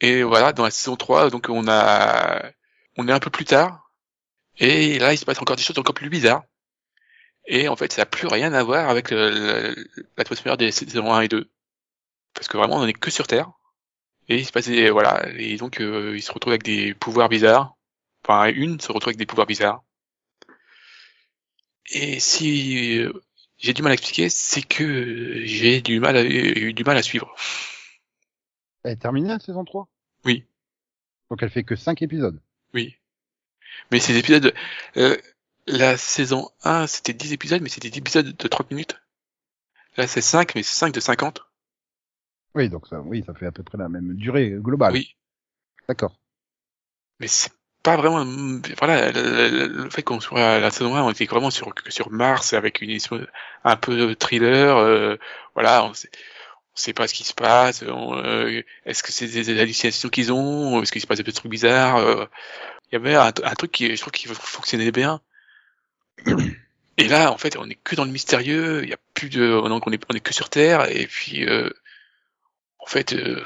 [0.01, 2.53] Et voilà, dans la saison 3, donc on a
[2.97, 3.88] on est un peu plus tard.
[4.59, 6.45] Et là, il se passe encore des choses encore plus bizarres.
[7.47, 9.75] Et en fait, ça n'a plus rien à voir avec le-
[10.17, 11.51] l'atmosphère des saisons 1 et 2.
[12.35, 13.51] Parce que vraiment, on n'est que sur Terre.
[14.29, 17.31] Et il se passe des, voilà, et donc euh, il se retrouve avec des pouvoirs
[17.31, 17.77] bizarres.
[18.23, 19.83] Enfin, une se retrouve avec des pouvoirs bizarres.
[21.91, 23.13] Et si euh,
[23.57, 27.03] j'ai du mal à expliquer, c'est que j'ai du mal à, eu du mal à
[27.03, 27.35] suivre.
[28.83, 29.89] Elle est terminée, la saison 3
[30.27, 30.45] Oui.
[31.31, 32.39] Donc elle fait que 5 épisodes?
[32.75, 32.98] Oui.
[33.91, 34.53] Mais ces épisodes,
[34.97, 35.17] euh,
[35.67, 39.01] la saison 1, c'était 10 épisodes, mais c'était 10 épisodes de 30 minutes.
[39.97, 41.43] Là, c'est 5, mais c'est 5 de 50.
[42.55, 44.93] Oui, donc ça, oui, ça fait à peu près la même durée globale.
[44.93, 45.17] Oui.
[45.89, 46.17] D'accord.
[47.21, 47.51] Mais c'est
[47.83, 48.25] pas vraiment,
[48.79, 51.73] voilà, le, le- le fait qu'on soit à la saison 1, on était vraiment sur,
[51.89, 52.97] sur Mars avec une
[53.65, 55.17] un peu de thriller, euh,
[55.55, 56.11] voilà, on sait,
[56.75, 60.33] on sait pas ce qui se passe, euh, est-ce que c'est des, des hallucinations qu'ils
[60.33, 62.27] ont, est-ce qu'il se passe des trucs bizarres, euh,
[62.91, 65.21] il y avait un, un truc qui, je trouve qui fonctionnait bien.
[66.97, 69.53] Et là, en fait, on est que dans le mystérieux, il y a plus de,
[69.63, 71.71] on est, on est, on est que sur Terre, et puis, euh,
[72.79, 73.45] en fait, euh,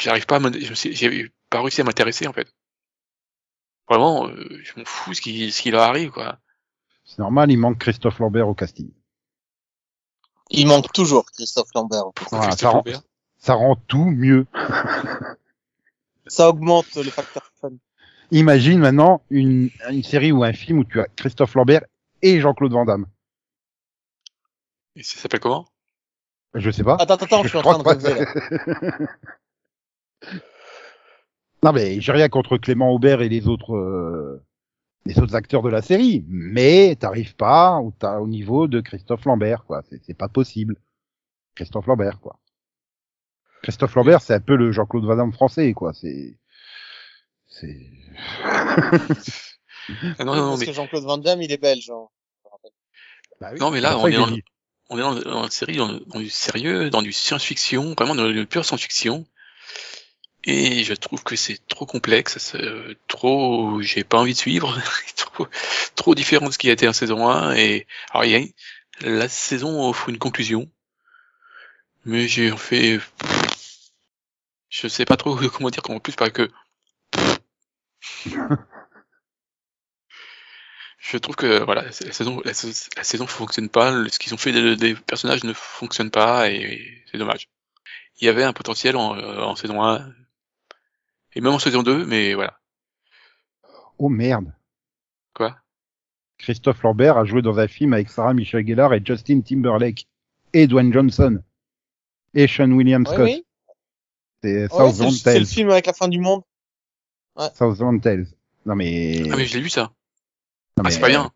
[0.00, 2.48] j'arrive pas à j'ai pas réussi à m'intéresser, en fait.
[3.88, 6.38] Vraiment, euh, je m'en fous ce qui, ce qui leur arrive, quoi.
[7.04, 8.90] C'est normal, il manque Christophe Lambert au casting.
[10.50, 12.04] Il manque toujours Christophe Lambert.
[12.14, 13.02] Pourquoi Voilà, Christophe ça rend- Lambert?
[13.38, 14.46] Ça rend tout mieux.
[16.26, 17.70] Ça augmente le facteur fun.
[18.30, 21.82] Imagine maintenant une, une série ou un film où tu as Christophe Lambert
[22.22, 23.06] et Jean-Claude Van Damme.
[24.96, 25.66] Et ça s'appelle comment?
[26.54, 26.96] Je sais pas.
[27.00, 29.06] Attends, attends, je suis en train de
[31.62, 34.42] non mais j'ai rien contre Clément Aubert et les autres euh,
[35.06, 39.24] les autres acteurs de la série, mais t'arrives pas au, t'as- au niveau de Christophe
[39.26, 39.82] Lambert quoi.
[39.90, 40.76] C'est, c'est pas possible.
[41.54, 42.38] Christophe Lambert quoi.
[43.64, 45.92] Christophe Lambert c'est un peu le Jean-Claude Van Damme français quoi.
[45.92, 46.36] C'est
[47.48, 47.76] c'est
[50.18, 51.90] Ah Non, non, non, Parce mais, que Jean-Claude Van Damme, il est belge.
[51.90, 52.06] hein.
[53.40, 54.42] Bah oui, non, mais là, on est dans, le-
[54.90, 58.30] on est dans, dans une série, dans, dans du sérieux, dans du science-fiction, vraiment dans
[58.30, 59.26] une pure science-fiction.
[60.46, 64.78] Et je trouve que c'est trop complexe, c'est trop, j'ai pas envie de suivre,
[65.16, 65.46] trop,
[65.96, 67.54] trop différent de ce qui a été en saison 1.
[67.56, 70.68] Et alors, il y a la saison offre une conclusion,
[72.04, 73.00] mais j'ai en fait,
[74.76, 76.50] je sais pas trop comment dire en plus parce que
[80.98, 84.38] je trouve que voilà, la saison, la, sa- la saison fonctionne pas, ce qu'ils ont
[84.38, 87.48] fait des, des personnages ne fonctionne pas et c'est dommage.
[88.20, 90.12] Il y avait un potentiel en, euh, en saison 1
[91.34, 92.58] et même en saison 2, mais voilà.
[93.98, 94.52] Oh merde.
[95.34, 95.56] Quoi?
[96.38, 100.06] Christophe Lambert a joué dans un film avec Sarah Michelle Gellar et Justin Timberlake
[100.52, 101.42] et Dwayne Johnson
[102.34, 103.24] et Sean William Ouais, Scott.
[103.24, 103.44] oui.
[104.52, 105.46] Ouais, c'est Southland le- c'est le Tales.
[105.46, 106.42] film avec la fin du monde.
[107.56, 108.26] Southland Tales.
[108.66, 109.82] Non mais, Ah mais je l'ai vu ça.
[109.82, 109.88] non,
[110.78, 111.30] Ah mais- c'est pas bien.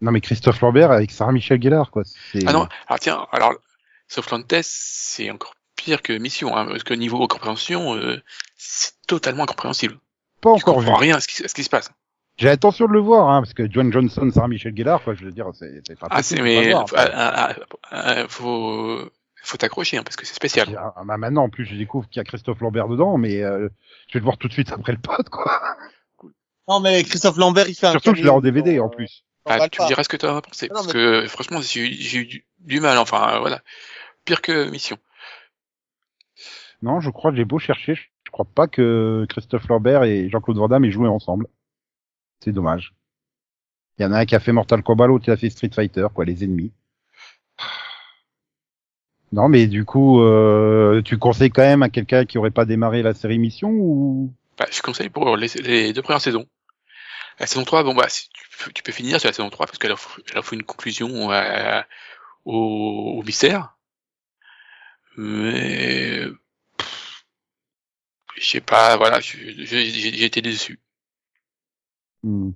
[0.00, 2.02] Non mais Christophe Lambert avec Sarah Michelle Gellar quoi.
[2.32, 3.54] C'est- Ah non, alors tiens, alors
[4.08, 8.20] Softland Test, c'est encore pire que Mission, hein, parce que niveau compréhension, euh,
[8.56, 9.98] c'est totalement incompréhensible.
[10.40, 10.86] pas encore vu.
[10.86, 11.90] comprends rien à ce qui, à ce qui se passe.
[12.36, 15.24] J'ai l'intention de le voir hein, parce que Dwayne Johnson, Sarah Michelle Gellar, quoi, je
[15.24, 16.84] veux dire, c'est c'est pas Ah c'est pas mais voir.
[16.96, 17.54] ah, ah, ah,
[17.92, 19.08] ah, faut
[19.46, 20.74] faut t'accrocher hein, parce que c'est spécial.
[20.78, 23.68] Ah, bah, maintenant en plus je découvre qu'il y a Christophe Lambert dedans, mais euh,
[24.08, 25.60] je vais le voir tout de suite après le pod quoi.
[26.68, 28.88] Non, mais Christophe Lambert, il fait un Surtout que je l'ai en DVD dans- en
[28.88, 29.24] plus.
[29.46, 31.26] dans Ah, tu me diras ce que tu en as pensé Non, parce mais- que
[31.28, 32.96] franchement j'ai eu, j'ai eu du, du mal.
[32.98, 33.60] Enfin euh, voilà,
[34.24, 34.96] pire que Mission.
[36.82, 40.56] Non, je crois que j'ai beau chercher, je crois pas que Christophe Lambert et Jean-Claude
[40.58, 41.46] Van Damme aient joué ensemble.
[42.40, 42.94] C'est dommage.
[43.98, 45.70] Il y en a un qui a fait Mortal Kombat, l'autre qui a fait Street
[45.72, 46.72] Fighter, quoi, les ennemis.
[49.34, 53.02] Non, mais du coup, euh, tu conseilles quand même à quelqu'un qui aurait pas démarré
[53.02, 54.32] la série Mission ou?
[54.56, 56.46] Bah, je conseille pour les, les deux premières saisons.
[57.40, 59.66] La saison 3, bon bah si tu, peux- tu peux finir sur la saison 3
[59.66, 61.82] parce qu'elle offre, elle offre une conclusion euh,
[62.44, 63.76] au, au mystère.
[65.16, 66.28] Mais
[68.36, 70.78] je sais pas, voilà, j'ai été déçu.
[72.22, 72.52] Hmm.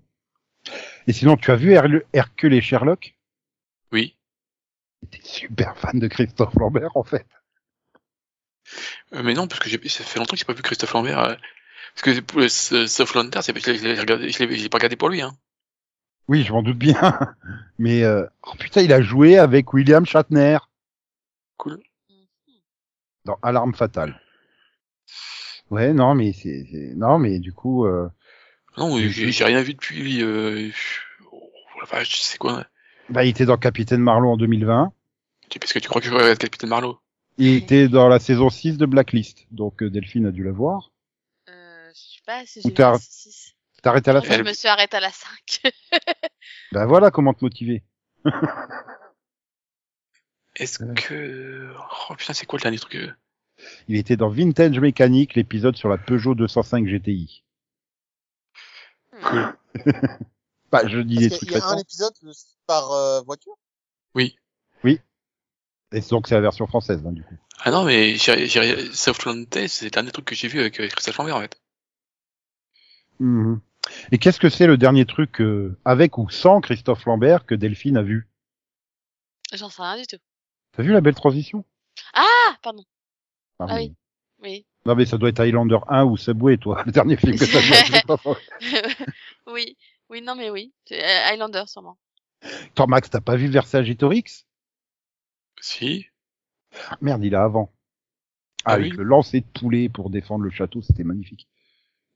[1.09, 3.16] Et sinon, tu as vu Her- Hercule et Sherlock?
[5.11, 7.26] T'es super fan de Christophe Lambert en fait.
[9.14, 11.18] Euh, mais non, parce que ça fait longtemps que j'ai pas vu Christophe Lambert.
[11.20, 11.34] euh,
[11.94, 12.49] parce que
[12.88, 15.22] Sauf Lantern, c'est je l'ai- je l'ai pas regardé pour lui.
[15.22, 15.36] Hein.
[16.28, 16.94] Oui, je m'en doute bien.
[17.78, 20.59] Mais euh, oh putain, il a joué avec William Shatner
[21.57, 21.80] Cool.
[23.24, 24.20] dans Alarme fatale.
[25.70, 26.64] Ouais, non, mais c'est
[26.96, 28.09] non, mais du coup, euh,
[28.78, 30.22] Non, j'ai rien vu depuis.
[30.22, 30.70] Euh...
[31.30, 32.64] Oh, la vache, c'est quoi
[33.09, 34.93] bah, il était dans Capitaine Marlowe en 2020.
[35.49, 36.99] Tu- Parce que tu crois que je regarde Capitaine Marlowe
[37.39, 39.47] Il était dans la saison 6 de Blacklist.
[39.51, 40.91] Donc euh, Delphine a dû la voir.
[41.49, 43.55] Euh, je sais pas si j'ai vu la 6.
[43.83, 45.73] T'as arrêté à la Non, fin je me suis arrêtée à la 5.
[46.73, 47.83] Bah voilà comment te motiver.
[50.57, 51.73] Est-ce que...
[52.11, 53.13] Oh putain, c'est quoi le dernier truc euh?
[53.89, 57.45] Il était dans Vintage Mécanique, l'épisode sur la Peugeot 205 GTI.
[59.23, 59.57] Cool.
[60.71, 62.12] Bah, je dis des trucs qu'il y a un épisode
[62.66, 63.55] par euh, voiture?
[64.14, 64.37] Oui.
[64.85, 65.01] Oui.
[65.93, 67.35] Et donc c'est la version française, hein, du coup.
[67.61, 70.79] Ah non, mais j'ai, j'ai, Southland Tales, c'est le dernier truc que j'ai vu avec,
[70.79, 71.61] avec Christophe Lambert, en fait.
[73.21, 73.61] Mhm.
[74.12, 77.97] Et qu'est-ce que c'est le dernier truc euh, avec ou sans Christophe Lambert que Delphine
[77.97, 78.29] a vu?
[79.53, 80.19] J'en sais rien du tout.
[80.73, 81.64] T'as vu la belle transition?
[82.12, 82.85] Ah, pardon.
[83.59, 83.95] Ah, Ah oui.
[84.41, 84.66] Oui.
[84.87, 87.61] Non mais ça doit être Highlander 1 ou Subway, toi, le dernier film que t'as
[87.61, 87.73] vu.
[87.73, 88.41] avec Christophe Lambert.
[89.49, 89.77] oui.
[90.11, 90.73] Oui, non, mais oui.
[90.87, 91.99] C'est, euh, Highlander, sûrement.
[92.43, 94.47] Attends, Max, t'as pas vu Versagitorix?
[95.61, 96.07] Si.
[97.01, 97.73] Merde, il a avant.
[98.65, 98.99] Ah, avec oui.
[98.99, 101.49] le lancer de poulet pour défendre le château, c'était magnifique.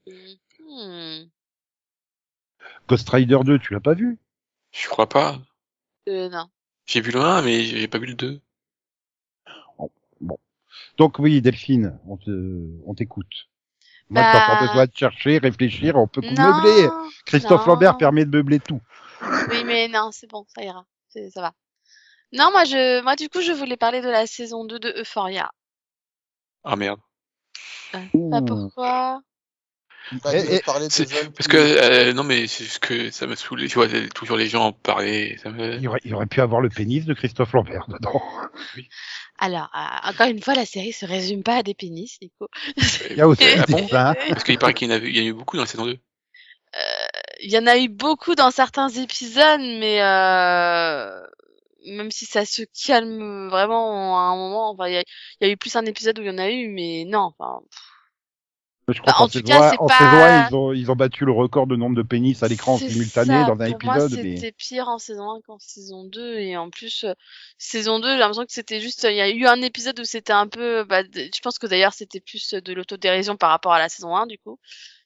[0.07, 1.25] Hmm.
[2.89, 4.19] Ghost Rider 2, tu l'as pas vu?
[4.73, 5.41] Je crois pas.
[6.09, 6.49] Euh, non.
[6.87, 8.41] J'ai vu le 1, mais j'ai pas vu le 2.
[10.99, 12.31] Donc oui, Delphine, on te,
[12.85, 13.49] on t'écoute.
[14.11, 16.31] Moi, Bah- t'as pas besoin de chercher, réfléchir, on peut Non.
[16.33, 16.89] meubler.
[17.25, 17.75] Christophe non.
[17.75, 18.81] Lambert permet de meubler tout.
[19.51, 20.85] Oui, mais non, c'est bon, ça ira.
[21.09, 21.53] Ça va.
[22.33, 25.51] Non, moi, je, moi, du coup, je voulais parler de la saison 2 de Euphoria.
[26.65, 27.01] Ah merde.
[27.93, 28.45] Bah, Ouh.
[28.45, 29.21] pourquoi?
[30.25, 33.67] Bah, Eh, eh, parler Parce que, euh, non, mais c'est ce que ça me saoule.
[33.69, 35.39] Tu vois, toujours les gens en parler.
[35.43, 35.77] Ça me...
[35.79, 38.23] Il aurait, il aurait pu avoir le pénis de Christophe Lambert dedans.
[39.39, 42.49] Alors, euh, encore une fois, la série se résume pas à des pénis, Nico.
[43.11, 43.87] Il y a aussi Ah bon.
[44.29, 45.63] Parce qu'il paraît qu'il y en a, eu- il y en a eu beaucoup dans
[45.63, 45.99] la saison 2.
[47.41, 51.21] Il y en a eu beaucoup dans certains épisodes, mais euh,
[51.87, 55.03] même si ça se calme vraiment à un moment, enfin, il y a,
[55.41, 57.33] il y a eu plus un épisode où il y en a eu, mais non,
[57.37, 57.61] enfin,
[58.89, 61.25] Je crois Bah, qu'en en tout cas, en pas- un, ils ont, ils ont battu
[61.25, 64.13] le record de nombre de pénis à l'écran simultané ça, dans un pour épisode.
[64.17, 64.37] mais...
[64.37, 66.39] c'était pire en saison 1 qu'en saison 2.
[66.39, 67.13] Et en plus, euh,
[67.59, 69.05] saison 2, j'ai l'impression que c'était juste...
[69.09, 70.83] Il y a eu un épisode où c'était un peu...
[70.85, 74.27] Bah, je pense que d'ailleurs, c'était plus de l'autodérision par rapport à la saison 1,
[74.27, 74.59] du coup.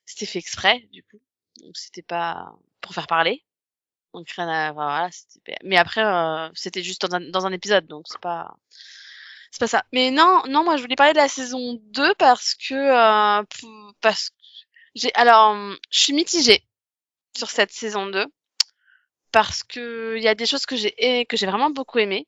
[0.06, 1.20] C'était fait exprès, du coup.
[1.62, 3.44] Donc, c'était pas pour faire parler.
[4.14, 4.72] Donc, rien à...
[4.72, 5.56] Voilà, c'était...
[5.64, 8.56] Mais après, euh, c'était juste dans un, dans un épisode, donc c'est pas...
[9.50, 9.84] C'est pas ça.
[9.92, 12.74] Mais non, non, moi, je voulais parler de la saison 2 parce que...
[12.74, 13.44] euh,
[14.00, 14.34] parce que...
[14.94, 15.14] J'ai...
[15.14, 16.62] Alors, hum, je suis mitigée
[17.36, 18.26] sur cette saison 2
[19.32, 22.26] parce que il y a des choses que j'ai que j'ai vraiment beaucoup aimé.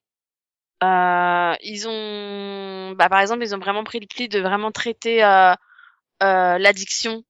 [0.84, 5.24] Euh, ils ont bah par exemple, ils ont vraiment pris le pli de vraiment traiter
[5.24, 5.54] euh,
[6.22, 7.24] euh, l'addiction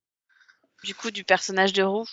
[0.84, 2.06] du coup du personnage de Roux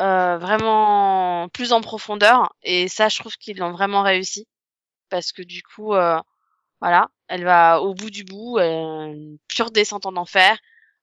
[0.00, 4.46] euh, vraiment plus en profondeur et ça je trouve qu'ils l'ont vraiment réussi
[5.10, 6.20] parce que du coup euh,
[6.80, 10.52] voilà, elle va au bout du bout, euh, pure descente en enfer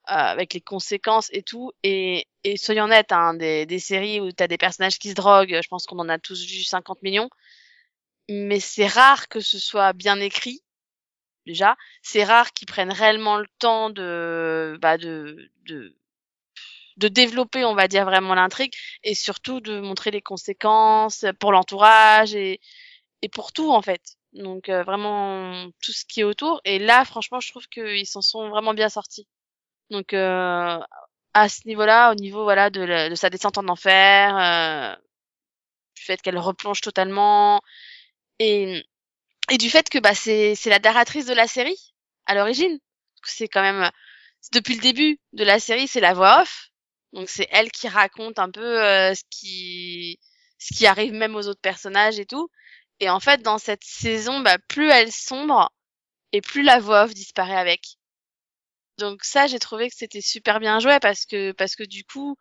[0.10, 1.72] euh, avec les conséquences et tout.
[1.84, 5.60] Et, et soyons honnêtes, hein, des, des séries où t'as des personnages qui se droguent,
[5.64, 7.30] je pense qu'on en a tous vu 50 millions.
[8.30, 10.62] Mais c'est rare que ce soit bien écrit,
[11.48, 11.78] déjà.
[12.04, 15.96] C'est rare qu'ils prennent réellement le temps de, bah, de, de,
[16.98, 18.74] de développer, on va dire, vraiment l'intrigue
[19.04, 22.60] et surtout de montrer les conséquences pour l'entourage et,
[23.24, 24.17] et pour tout, en fait.
[24.38, 26.62] Donc, euh, vraiment, tout ce qui est autour.
[26.66, 29.28] Et là, franchement, je trouve qu'ils s'en sont vraiment bien sortis.
[29.92, 30.80] Donc euh,
[31.36, 34.96] à ce niveau-là, au niveau voilà de, la- de sa descente en enfer, euh,
[35.96, 37.62] du fait qu'elle replonge totalement
[38.40, 38.84] et
[39.52, 41.94] et du fait que bah c'est c'est la narratrice de la série
[42.28, 42.80] à l'origine.
[43.24, 43.92] C'est quand même
[44.54, 46.70] depuis le début de la série, c'est la voix off.
[47.14, 50.20] Donc c'est elle qui raconte un peu euh, ce qui
[50.60, 52.50] ce qui arrive même aux autres personnages et tout.
[53.00, 55.72] Et en fait, dans cette saison, bah plus elle sombre
[56.34, 57.98] et plus la voix off disparaît avec.
[58.98, 62.36] Donc ça, j'ai trouvé que c'était super bien joué parce que parce que du coup,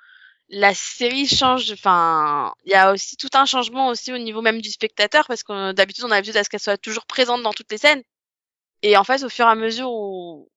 [0.49, 1.73] la série change.
[1.73, 5.43] Enfin, il y a aussi tout un changement aussi au niveau même du spectateur parce
[5.43, 8.03] que d'habitude on a l'habitude à ce qu'elle soit toujours présente dans toutes les scènes.
[8.83, 10.49] Et en fait, au fur et à mesure où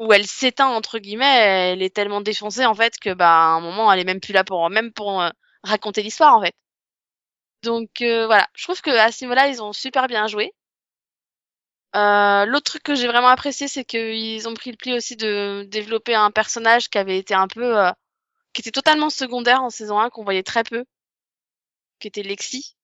[0.00, 3.60] où elle s'éteint entre guillemets, elle est tellement défoncée en fait que bah à un
[3.60, 5.30] moment elle est même plus là pour même pour euh,
[5.64, 6.54] raconter l'histoire en fait.
[7.64, 10.52] Donc euh, voilà, je trouve que à ce niveau-là ils ont super bien joué.
[11.96, 15.64] Euh, L'autre truc que j'ai vraiment apprécié, c'est qu'ils ont pris le pli aussi de
[15.68, 17.90] développer un personnage qui avait été un peu, euh,
[18.52, 20.84] qui était totalement secondaire en saison 1, qu'on voyait très peu,
[22.00, 22.76] qui était Lexi.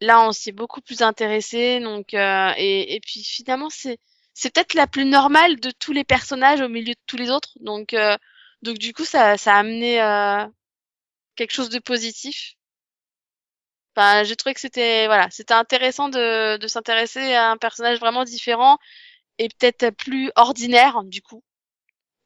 [0.00, 3.98] Là, on s'y est beaucoup plus intéressé, donc euh, et, et puis finalement, c'est
[4.34, 7.52] c'est peut-être la plus normale de tous les personnages au milieu de tous les autres,
[7.60, 8.16] donc euh,
[8.62, 10.46] donc du coup, ça ça a amené euh,
[11.36, 12.54] quelque chose de positif.
[13.96, 18.24] Enfin, j'ai trouvé que c'était voilà, c'était intéressant de, de s'intéresser à un personnage vraiment
[18.24, 18.78] différent
[19.38, 21.42] et peut-être plus ordinaire du coup.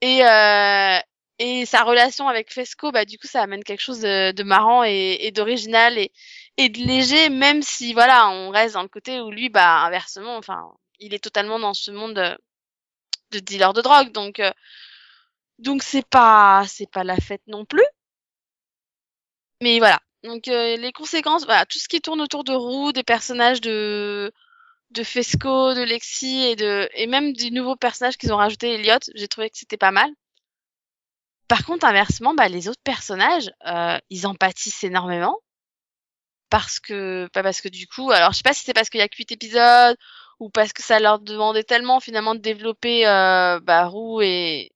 [0.00, 0.98] Et euh,
[1.40, 4.84] et sa relation avec Fesco, bah du coup, ça amène quelque chose de, de marrant
[4.84, 6.12] et, et d'original et
[6.56, 10.36] et de léger, même si voilà, on reste dans le côté où lui, bah inversement,
[10.36, 12.38] enfin, il est totalement dans ce monde de,
[13.32, 14.52] de dealer de drogue, donc euh,
[15.58, 17.84] donc c'est pas c'est pas la fête non plus.
[19.60, 20.00] Mais voilà.
[20.24, 24.32] Donc euh, les conséquences, voilà, tout ce qui tourne autour de Roux, des personnages de
[24.90, 28.98] de Fesco, de Lexi et de et même du nouveau personnage qu'ils ont rajouté, Elliot.
[29.14, 30.10] J'ai trouvé que c'était pas mal.
[31.48, 35.38] Par contre, inversement, bah, les autres personnages, euh, ils en pâtissent énormément
[36.50, 39.00] parce que pas parce que du coup, alors je sais pas si c'est parce qu'il
[39.00, 39.96] y a que 8 épisodes
[40.40, 44.72] ou parce que ça leur demandait tellement finalement de développer euh, bah, Roux et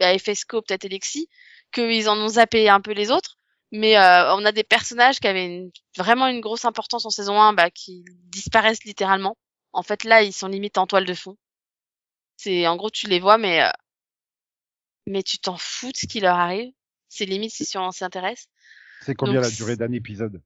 [0.00, 1.28] bah, Fesco, peut-être Alexis,
[1.72, 3.38] qu'ils en ont zappé un peu les autres.
[3.72, 7.40] Mais euh, on a des personnages qui avaient une- vraiment une grosse importance en saison
[7.40, 9.36] 1 bah, qui disparaissent littéralement.
[9.72, 11.36] En fait, là, ils sont limite en toile de fond.
[12.36, 13.70] C'est en gros, tu les vois, mais euh,
[15.06, 16.72] mais tu t'en fous de ce qui leur arrive.
[17.08, 18.46] C'est limite si on s'y intéresse.
[19.00, 20.42] C'est combien Donc, la durée d'un épisode?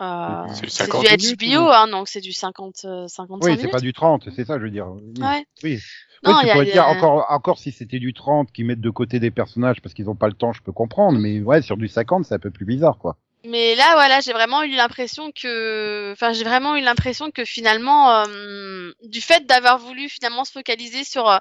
[0.00, 3.68] Euh, C'est du 50 HBO, ou- hein, donc c'est du 50, euh, 55 Oui, c'est
[3.68, 4.88] pas du 30, c'est ça, je veux dire.
[4.88, 5.22] Oui.
[5.24, 5.46] Ouais.
[5.62, 5.78] Oui.
[6.22, 8.64] Non, oui, tu y a- pourrais dire a- encore, encore si c'était du 30 qui
[8.64, 11.40] mettent de côté des personnages parce qu'ils n'ont pas le temps, je peux comprendre, mais
[11.40, 13.16] ouais, sur du 50, c'est un peu plus bizarre, quoi.
[13.44, 18.10] Mais là, voilà, j'ai vraiment eu l'impression que, enfin, j'ai vraiment eu l'impression que finalement,
[18.10, 21.38] euh, du fait d'avoir voulu finalement se focaliser sur euh,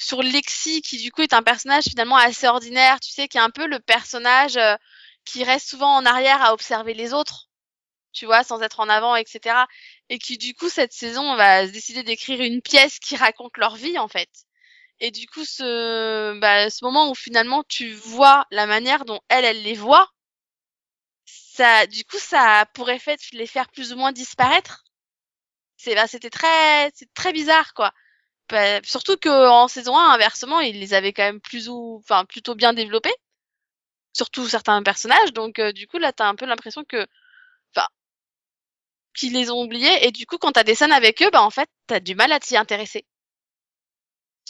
[0.00, 3.40] sur Lexi, qui du coup est un personnage finalement assez ordinaire, tu sais, qui est
[3.40, 4.76] un peu le personnage euh,
[5.24, 7.47] qui reste souvent en arrière à observer les autres,
[8.12, 9.66] tu vois, sans être en avant, etc.
[10.08, 13.98] Et qui du coup cette saison va décider d'écrire une pièce qui raconte leur vie
[13.98, 14.28] en fait.
[15.00, 19.44] Et du coup, ce, bah, ce moment où finalement tu vois la manière dont elle,
[19.44, 20.10] elle les voit,
[21.58, 24.84] ça, du coup, ça pourrait fait les faire plus ou moins disparaître.
[25.76, 27.92] C'est, bah, c'était très, c'est très bizarre, quoi.
[28.50, 32.24] Bah, surtout que en saison 1, inversement, ils les avaient quand même plus ou, enfin,
[32.26, 33.14] plutôt bien développés.
[34.12, 35.32] Surtout certains personnages.
[35.32, 37.06] Donc, euh, du coup, là, t'as un peu l'impression que,
[39.18, 40.06] qu'ils les ont oubliés.
[40.06, 42.32] Et du coup, quand t'as des scènes avec eux, bah, en fait, t'as du mal
[42.32, 43.04] à t'y intéresser.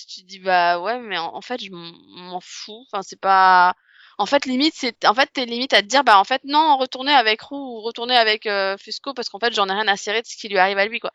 [0.08, 2.86] Tu dis, bah, ouais, mais en, fait, je m'en fous.
[2.90, 3.74] Enfin, c'est pas,
[4.18, 6.76] en fait, limite, c'est, en fait, t'es limite à te dire, bah, en fait, non,
[6.76, 9.96] retourner avec Roux ou retourner avec euh, Fusco parce qu'en fait, j'en ai rien à
[9.96, 11.12] cirer de ce qui lui arrive à lui, quoi.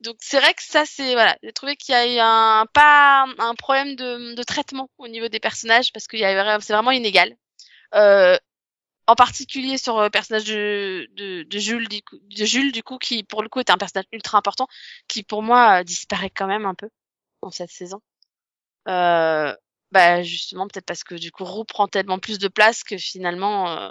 [0.00, 3.26] Donc, c'est vrai que ça, c'est, voilà, j'ai trouvé qu'il y a eu un, pas
[3.38, 6.90] un problème de, de traitement au niveau des personnages parce qu'il y a, c'est vraiment
[6.92, 7.36] inégal.
[7.94, 8.36] Euh,
[9.06, 12.98] en particulier sur le personnage de, de, de Jules, du coup, de Jules, du coup,
[12.98, 14.66] qui, pour le coup, est un personnage ultra important,
[15.08, 16.88] qui, pour moi, euh, disparaît quand même un peu
[17.42, 18.00] dans cette saison.
[18.88, 19.54] Euh,
[19.92, 23.70] bah justement peut-être parce que du coup Roux prend tellement plus de place que finalement
[23.70, 23.90] euh,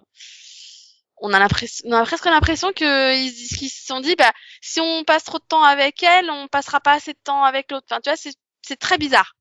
[1.17, 1.39] on a
[1.85, 5.39] on a presque l'impression que ils, qu'ils se sont dit bah si on passe trop
[5.39, 8.17] de temps avec elle on passera pas assez de temps avec l'autre enfin tu vois
[8.61, 9.33] c'est très bizarre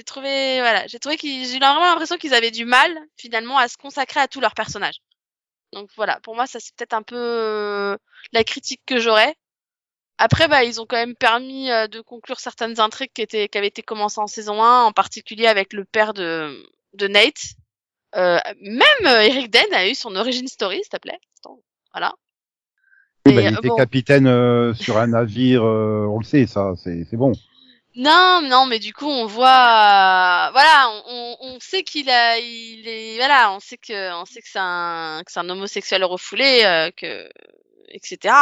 [0.00, 3.58] j'ai trouvé voilà j'ai trouvé qu'ils j'ai eu vraiment l'impression qu'ils avaient du mal finalement
[3.58, 5.00] à se consacrer à tous leurs personnages
[5.74, 7.96] donc voilà pour moi ça c'est peut-être un peu euh,
[8.32, 9.36] la critique que j'aurais
[10.22, 13.56] après, bah, ils ont quand même permis euh, de conclure certaines intrigues qui étaient, qui
[13.56, 17.54] avaient été commencées en saison 1, en particulier avec le père de, de Nate.
[18.16, 21.18] Euh, même euh, Eric Den a eu son origin story, s'il te plaît.
[21.94, 22.12] Voilà.
[23.24, 23.76] Oui, Et, bah, il était bon.
[23.76, 27.32] capitaine euh, sur un navire, euh, on le sait, ça, c'est c'est bon.
[28.00, 32.38] Non, non, mais du coup, on voit, euh, voilà, on, on, on sait qu'il a,
[32.38, 36.04] il est, voilà, on sait que, on sait que c'est un, que c'est un homosexuel
[36.04, 37.28] refoulé, euh, que,
[37.88, 38.34] etc.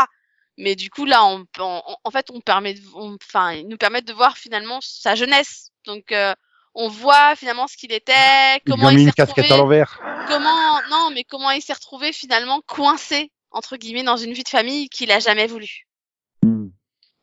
[0.58, 4.12] Mais du coup, là, on, on- en fait, on permet, enfin, ils nous permettent de
[4.12, 5.70] voir finalement sa jeunesse.
[5.86, 6.34] Donc, euh,
[6.74, 9.98] on voit finalement ce qu'il était, Il comment il mis s'est retrouvé, à l'envers.
[10.28, 14.48] comment, non, mais comment il s'est retrouvé finalement coincé entre guillemets dans une vie de
[14.48, 15.87] famille qu'il a jamais voulu.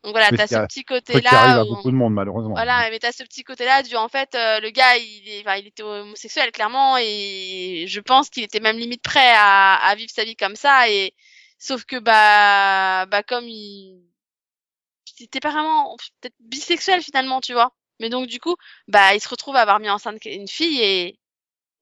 [0.06, 2.54] Donc voilà, t'as ce petit Truc qui arrive côté-là à beaucoup de monde, malheureusement.
[2.54, 5.56] voilà, mais t'as ce petit côté-là du en fait euh, le gars il est, enfin,
[5.56, 10.12] il était homosexuel clairement et je pense qu'il était même limite prêt à, à vivre
[10.14, 11.12] sa vie comme ça et
[11.58, 14.00] sauf que bah bah comme il
[15.18, 18.54] il était pas vraiment peut-être bisexuel finalement tu vois mais donc du coup
[18.86, 21.18] bah il se retrouve à avoir mis enceinte une fille et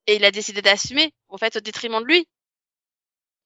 [0.06, 2.26] et il a décidé d'assumer en fait au détriment de lui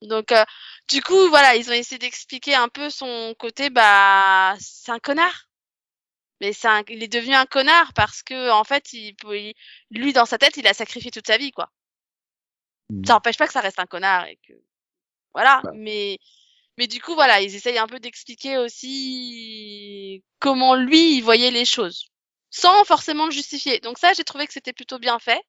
[0.02, 0.44] donc euh,
[0.88, 5.44] du coup voilà ils ont essayé d'expliquer un peu son côté bah c'est un connard.
[6.40, 9.54] Mais c'est un- il est devenu un connard parce que en fait il, il-
[9.90, 11.70] lui dans sa tête il a sacrifié toute sa vie quoi.
[12.90, 13.04] Mhm.
[13.06, 14.52] ça n'empêche pas que ça reste un connard et que
[15.34, 15.60] voilà.
[15.64, 15.72] Bah.
[15.74, 16.18] mais
[16.76, 21.64] mais du coup voilà ils essayent un peu d'expliquer aussi comment lui il voyait les
[21.64, 22.06] choses
[22.50, 23.80] sans forcément le justifier.
[23.80, 25.42] Donc ça j'ai trouvé que c'était plutôt bien fait.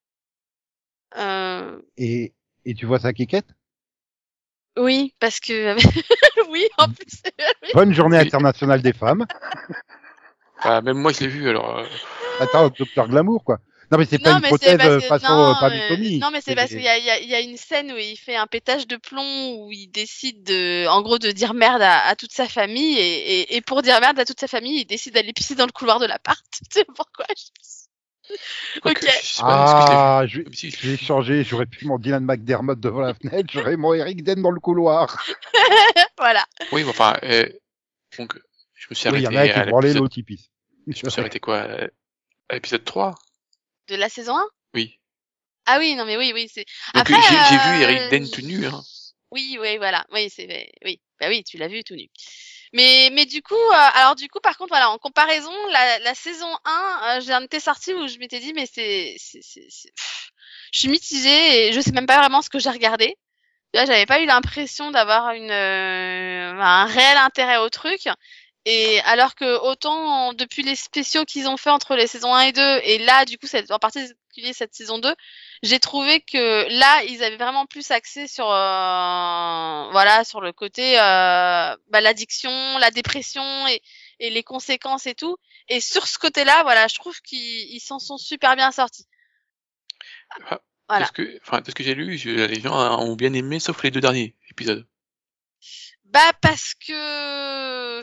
[1.18, 2.34] Euh, Et,
[2.66, 3.48] et tu vois ça, Kikette?
[4.80, 5.76] Oui parce que
[6.52, 7.22] oui en plus
[7.74, 9.26] Bonne journée internationale des femmes.
[10.62, 11.80] Ah, même moi, je l'ai vu, alors.
[11.80, 11.86] euh,
[12.40, 13.60] Attends, docteur Glamour, quoi.
[13.92, 15.54] Non, mais c'est pas non, une mais prothèse c'est parce euh, que, façon non, euh,
[15.60, 17.40] pas euh, non, mais c'est parce qu'il y a, il y, a, il y a
[17.40, 21.18] une scène où il fait un pétage de plomb où il décide de, en gros,
[21.18, 24.26] de dire merde à, à toute sa famille et, et, et pour dire merde à
[24.26, 26.44] toute sa famille, il décide d'aller pisser dans le couloir de l'appart.
[26.72, 27.89] Tu sais pourquoi je...
[28.86, 29.00] Ok.
[29.02, 31.44] je sais pas, est-ce que je l'ai vu Ah, je, vais changer.
[31.44, 33.50] J'aurais pu mon Dylan McDermott devant la fenêtre.
[33.52, 35.24] J'aurais mon Eric Den dans le couloir.
[36.18, 36.46] voilà.
[36.72, 37.46] Oui, mais enfin, euh,
[38.18, 38.34] donc,
[38.76, 40.44] je me suis Oui, il y arrêté en a à qui branlaient l'épisode- l'autre.
[40.88, 41.68] Je me suis arrêté quoi
[42.50, 43.16] À l'épisode 3
[43.90, 45.00] De la saison 1 Oui.
[45.66, 46.66] Ah oui, non mais oui, oui, c'est.
[46.96, 48.66] Donc Après, j'ai j'ai vu euh, Eric Den tout nu.
[48.66, 48.82] Hein.
[49.32, 50.04] Oui, oui, voilà.
[50.12, 51.00] Oui, c'est oui.
[51.20, 52.08] Bah oui, tu l'as vu tout nu.
[52.74, 56.16] Mais mais du coup, euh, alors du coup, par contre, voilà, en comparaison, la, la
[56.16, 59.18] saison 1, euh, j'en étais sortie où je m'étais dit, mais c'est
[60.72, 63.18] je suis mitigée et je sais même pas vraiment ce que j'ai regardé.
[63.74, 68.08] Là, j'avais pas eu l'impression d'avoir une euh, un réel intérêt au truc.
[68.66, 72.52] Et alors que autant depuis les spéciaux qu'ils ont fait entre les saisons 1 et
[72.52, 75.16] 2 et là du coup cette, en particulier cette saison 2,
[75.64, 80.98] j'ai trouvé que là ils avaient vraiment plus axé sur euh, voilà sur le côté
[81.00, 83.82] euh, bah, l'addiction, la dépression et,
[84.20, 85.38] et les conséquences et tout.
[85.68, 87.38] Et sur ce côté-là, voilà, je trouve qu'ils
[87.74, 89.06] ils s'en sont super bien sortis.
[90.50, 91.06] Ah, Voilà.
[91.06, 93.84] Parce que, enfin, de ce que j'ai lu, je- les gens ont bien aimé, sauf
[93.84, 94.88] les deux derniers épisodes.
[96.06, 98.02] Bah parce que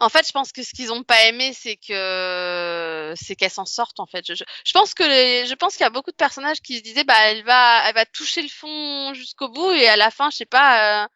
[0.00, 3.64] en fait, je pense que ce qu'ils ont pas aimé, c'est que c'est qu'elle s'en
[3.66, 4.24] sorte en fait.
[4.26, 6.78] Je, je, je pense que les, je pense qu'il y a beaucoup de personnages qui
[6.78, 10.10] se disaient bah elle va elle va toucher le fond jusqu'au bout et à la
[10.10, 11.08] fin, je sais pas, euh,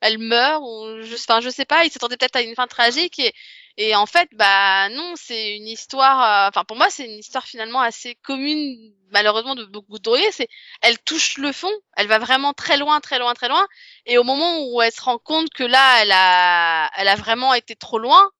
[0.00, 3.18] elle meurt ou je enfin je sais pas, ils s'attendaient peut-être à une fin tragique
[3.18, 3.32] et
[3.76, 7.44] et en fait bah non, c'est une histoire euh, enfin pour moi, c'est une histoire
[7.44, 10.48] finalement assez commune malheureusement de beaucoup d'ouvriers, c'est
[10.82, 13.66] elle touche le fond, elle va vraiment très loin très loin très loin
[14.06, 17.54] et au moment où elle se rend compte que là, elle a, elle a vraiment
[17.54, 18.30] été trop loin,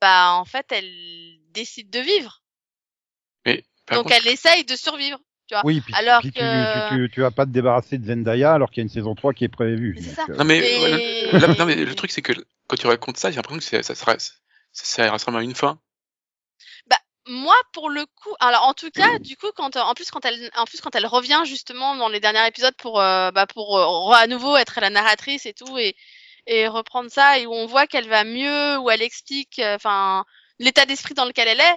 [0.00, 2.42] bah en fait, elle décide de vivre.
[3.46, 5.18] Mais Donc contre, elle essaye de survivre.
[5.64, 8.52] Oui, puis, Alors puis tu, que- tu, tu, tu vas pas te débarrasser de Zendaya
[8.54, 9.96] alors qu'il y a une saison 3 qui est prévue.
[10.14, 10.24] Ça.
[10.30, 12.32] euh, non mais, Et- le, la- non, mais le truc c'est que
[12.66, 14.32] quand tu racontes ça, j'ai l'impression que ça sera, ça,
[14.72, 15.78] ça ressemble à une fin.
[17.26, 20.50] Moi, pour le coup, alors en tout cas, du coup, quand en plus quand elle,
[20.56, 24.12] en plus quand elle revient justement dans les derniers épisodes pour, euh, bah, pour euh,
[24.14, 25.96] à nouveau être la narratrice et tout et
[26.46, 30.26] et reprendre ça et où on voit qu'elle va mieux, où elle explique, euh, enfin,
[30.58, 31.76] l'état d'esprit dans lequel elle est.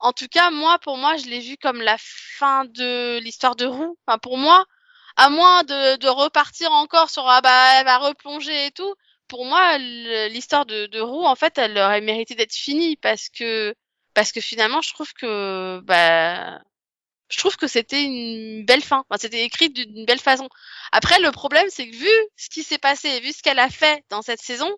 [0.00, 3.66] En tout cas, moi, pour moi, je l'ai vu comme la fin de l'histoire de
[3.66, 3.96] Roux.
[4.06, 4.64] Enfin, pour moi,
[5.16, 8.94] à moins de, de repartir encore sur ah bah elle va replonger et tout.
[9.28, 13.74] Pour moi, l'histoire de, de Roux, en fait, elle aurait mérité d'être finie parce que
[14.14, 16.60] parce que finalement, je trouve que bah
[17.28, 19.04] je trouve que c'était une belle fin.
[19.08, 20.48] Enfin, c'était écrit d'une belle façon.
[20.92, 24.04] Après, le problème, c'est que vu ce qui s'est passé, vu ce qu'elle a fait
[24.10, 24.70] dans cette saison,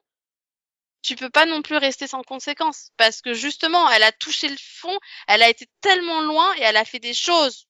[1.03, 2.91] tu peux pas non plus rester sans conséquences.
[2.97, 4.97] Parce que justement, elle a touché le fond,
[5.29, 7.67] elle a été tellement loin et elle a fait des choses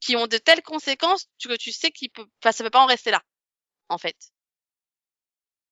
[0.00, 2.86] qui ont de telles conséquences que tu sais qu'il peut, enfin, ça peut pas en
[2.86, 3.22] rester là,
[3.88, 4.16] en fait.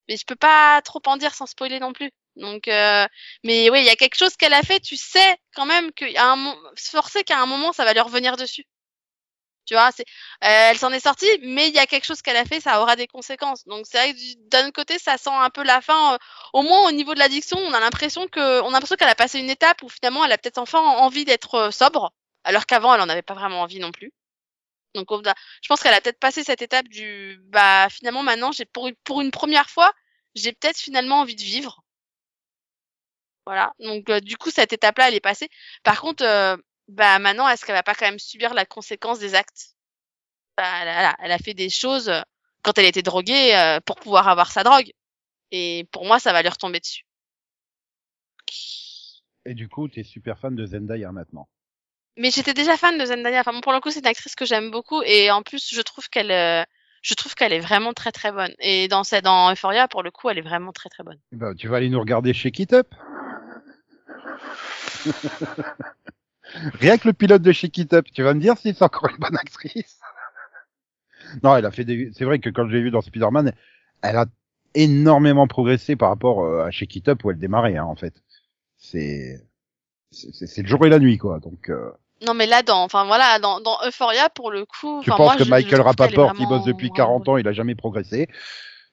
[0.09, 2.11] Mais je peux pas trop en dire sans spoiler non plus.
[2.36, 3.07] Donc, euh,
[3.45, 6.16] mais oui, il y a quelque chose qu'elle a fait, tu sais quand même y
[6.16, 8.64] a un forcé qu'à un moment ça va lui revenir dessus.
[9.66, 10.02] Tu vois, euh,
[10.42, 12.96] elle s'en est sortie, mais il y a quelque chose qu'elle a fait, ça aura
[12.96, 13.64] des conséquences.
[13.66, 16.14] Donc c'est vrai que du- d'un côté, ça sent un peu la fin.
[16.14, 16.18] euh,
[16.52, 19.14] au moins au niveau de l'addiction, on a l'impression que, on a l'impression qu'elle a
[19.14, 22.12] passé une étape où finalement elle a peut-être enfin envie d'être euh, sobre,
[22.44, 24.12] alors qu'avant elle en avait pas vraiment envie non plus.
[24.94, 25.08] Donc
[25.62, 28.94] je pense qu'elle a peut-être passé cette étape du, bah finalement maintenant j'ai pour une,
[29.04, 29.92] pour une première fois,
[30.34, 31.82] j'ai peut-être finalement envie de vivre.
[33.46, 33.72] Voilà.
[33.78, 35.48] Donc du coup cette étape-là elle est passée.
[35.82, 36.24] Par contre,
[36.89, 39.76] bah maintenant est-ce qu'elle va pas quand même subir la conséquence des actes?
[40.57, 42.20] Bah, elle, a, elle a- fait des choses euh,
[42.62, 44.93] quand elle était droguée euh, pour pouvoir avoir sa drogue.
[45.51, 47.05] Et pour moi ça va lui retomber dessus.
[49.47, 51.49] Et du coup, t'es super fan de Zendaya maintenant.
[52.16, 53.41] Mais j'étais déjà fan de Zendaya.
[53.41, 55.82] Enfin bon, pour le coup c'est une actrice que j'aime beaucoup et en plus je
[55.82, 56.62] trouve qu'elle euh,
[57.03, 58.55] je trouve qu'elle est vraiment très très bonne.
[58.61, 61.18] Et dans cette dans Euphoria pour le coup elle est vraiment très très bonne.
[61.32, 62.95] Ben, tu vas aller nous regarder chez It Up?
[66.80, 69.09] Rien que le pilote de chez It Up, tu vas me dire si c'est encore
[69.11, 69.98] une bonne actrice
[71.42, 72.11] Non, elle a fait des...
[72.14, 73.52] C'est vrai que quand je l'ai vu dans Spider-Man,
[74.02, 74.26] elle a
[74.74, 78.14] énormément progressé par rapport euh, à chez It Up où elle démarrait, hein, en fait.
[78.76, 79.40] C'est...
[80.11, 81.40] C'est c'est le jour et la nuit, quoi.
[81.40, 81.90] Donc, euh,
[82.24, 85.36] Non mais là dans enfin voilà dans dans Euphoria pour le coup tu penses moi,
[85.36, 88.28] que je- Michael Rapaport, qui bosse depuis vraiment 40 ans, il a jamais progressé?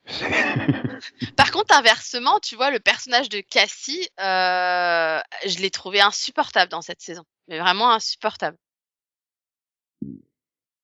[1.36, 6.82] Par contre, inversement, tu vois, le personnage de Cassie, euh, je l'ai trouvé insupportable dans
[6.82, 7.24] cette saison.
[7.48, 8.56] Mais vraiment insupportable.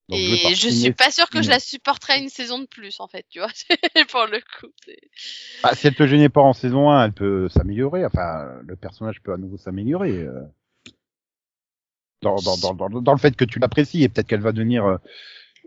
[0.09, 2.65] Donc, je Et je signer- suis pas sûre que je la supporterais une saison de
[2.67, 3.51] plus, en fait, tu vois.
[4.11, 4.73] Pour le coup.
[5.63, 8.07] Ah, si elle te gênait pas en saison 1, elle peut s'améliorer.
[8.07, 10.13] Enfin, le personnage peut à nouveau s'améliorer.
[10.13, 10.43] euh.
[12.23, 14.85] Dans, dans, dans, dans, dans le fait que tu l'apprécies et peut-être qu'elle va devenir
[14.87, 14.97] euh,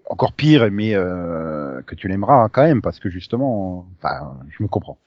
[0.09, 4.67] encore pire, mais euh, que tu l'aimeras quand même parce que justement, enfin, je me
[4.67, 4.97] comprends.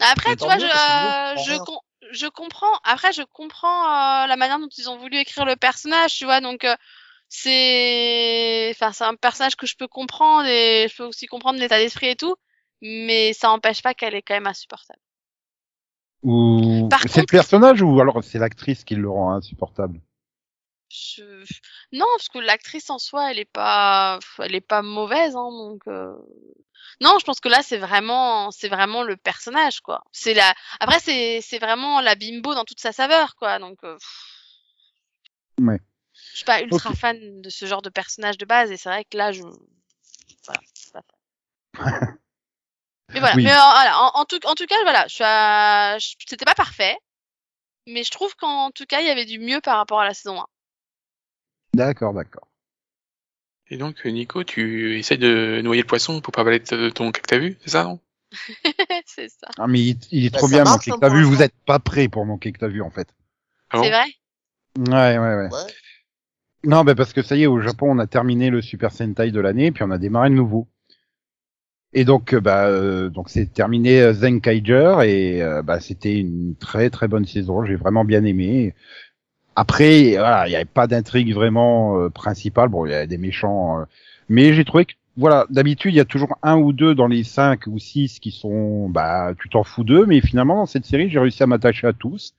[0.00, 1.78] Après, Mais tu vois, je, euh, je, com-
[2.12, 2.74] je comprends.
[2.84, 3.84] Après, je comprends
[4.24, 6.40] euh, la manière dont ils ont voulu écrire le personnage, tu vois.
[6.40, 6.76] Donc, euh,
[7.28, 11.78] c'est, enfin, c'est un personnage que je peux comprendre et je peux aussi comprendre l'état
[11.78, 12.36] d'esprit et tout.
[12.82, 15.00] mais ça n'empêche pas qu'elle est quand même insupportable.
[16.22, 19.98] Ou c'est le personnage ou alors c'est l'actrice qui le rend insupportable?
[20.88, 21.44] Je-
[21.92, 25.82] Non, parce que l'actrice en soi, elle est pas, elle est pas mauvaise, hein, donc.
[25.88, 26.12] euh,
[27.00, 30.02] Non, je pense que là, c'est vraiment, c'est vraiment le personnage, quoi.
[30.12, 30.54] C'est la.
[30.80, 33.58] Après, c'est, c'est vraiment la bimbo dans toute sa saveur, quoi.
[33.58, 33.78] Donc.
[33.84, 33.98] euh,
[35.60, 35.80] Ouais.
[36.32, 39.04] Je suis pas ultra fan de ce genre de personnage de base, et c'est vrai
[39.04, 39.42] que là, je.
[40.44, 40.60] Voilà.
[40.92, 41.02] pas
[43.12, 43.36] mais voilà.
[43.36, 43.44] Oui.
[43.44, 43.98] Mais euh, voilà.
[44.00, 45.06] En, en tout, en tout cas, voilà.
[45.08, 45.98] Je suis à...
[45.98, 46.96] je- C'était pas parfait,
[47.86, 50.14] mais je trouve qu'en tout cas, il y avait du mieux par rapport à la
[50.14, 50.46] saison 1.
[51.76, 52.48] D'accord, d'accord.
[53.68, 57.20] Et donc, Nico, tu essaies de noyer le poisson pour pas avaler de ton que
[57.20, 58.00] t'as vu, c'est ça, non?
[59.06, 59.48] C'est ça.
[59.58, 61.22] Ah mais il, il est Bah, trop bien marche, hein, que t'as pour vu.
[61.24, 63.08] Vous êtes pas prêt pour manquer que t'as vu en fait.
[63.70, 63.84] Ah bon?
[63.84, 64.06] C'est vrai?
[64.78, 65.48] Ouais, ouais, ouais.
[65.50, 65.72] Ouais.
[66.64, 69.30] Non, bah parce que ça y est, au Japon, on a terminé le Super Sentai
[69.30, 70.68] de l'année, puis on a démarré le nouveau.
[71.92, 76.54] Et donc, euh, bah, euh, donc c'est terminé euh, Zenkaiger et euh, bah c'était une
[76.56, 77.64] très très bonne saison.
[77.64, 78.74] J'ai vraiment bien aimé.
[79.56, 82.68] Après, il n'y avait pas d'intrigue vraiment euh, principale.
[82.68, 83.84] Bon, il y a des méchants, euh,
[84.28, 87.24] mais j'ai trouvé que voilà, d'habitude il y a toujours un ou deux dans les
[87.24, 91.08] cinq ou six qui sont, bah, tu t'en fous d'eux, mais finalement dans cette série,
[91.08, 92.34] j'ai réussi à m'attacher à tous.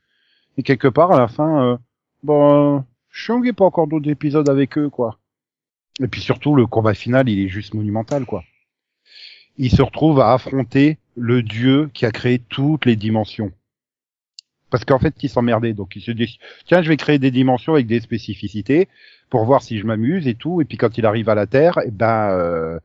[0.57, 1.78] Et quelque part, à la fin, euh,
[2.24, 5.18] bon, je suis pas encore d'autres épisodes avec eux, quoi.
[5.99, 8.43] Et puis surtout, le combat final, il est juste monumental, quoi.
[9.57, 13.51] Il se retrouve à affronter le dieu qui a créé toutes les dimensions.
[14.70, 15.74] Parce qu'en fait, il s'emmerdait.
[15.74, 18.89] Donc, il se dit, tiens, je vais créer des dimensions avec des spécificités
[19.30, 20.61] pour voir si je m'amuse et tout.
[20.61, 22.80] Et puis, quand il arrive à la Terre, eh ben, euh,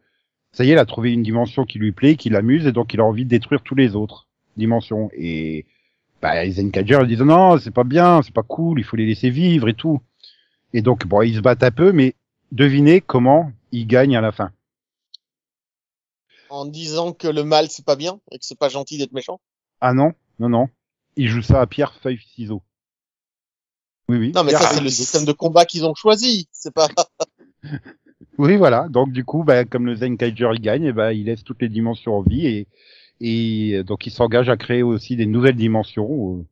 [0.52, 2.94] ça y est, il a trouvé une dimension qui lui plaît, qui l'amuse, et donc
[2.94, 5.10] il a envie de détruire tous les autres dimensions.
[5.16, 5.66] Et,
[6.20, 9.06] bah, les Zenkaiger, ils disent, non, c'est pas bien, c'est pas cool, il faut les
[9.06, 10.00] laisser vivre et tout.
[10.72, 12.14] Et donc, bon, ils se battent un peu, mais
[12.52, 14.50] devinez comment ils gagnent à la fin.
[16.48, 19.40] En disant que le mal c'est pas bien et que c'est pas gentil d'être méchant?
[19.80, 20.68] Ah non, non, non.
[21.16, 22.62] Ils jouent ça à pierre, feuille, ciseaux.
[24.08, 24.32] Oui, oui.
[24.34, 26.48] Non mais pierre, ça c'est le système de combat qu'ils ont choisi.
[26.52, 26.88] C'est pas.
[28.38, 28.88] Oui, voilà.
[28.88, 31.68] Donc, du coup, bah, comme le Zenkaiger, il gagne, et bah, il laisse toutes les
[31.68, 32.68] dimensions en vie et,
[33.20, 36.38] et euh, donc il s'engage à créer aussi des nouvelles dimensions.
[36.40, 36.44] euh,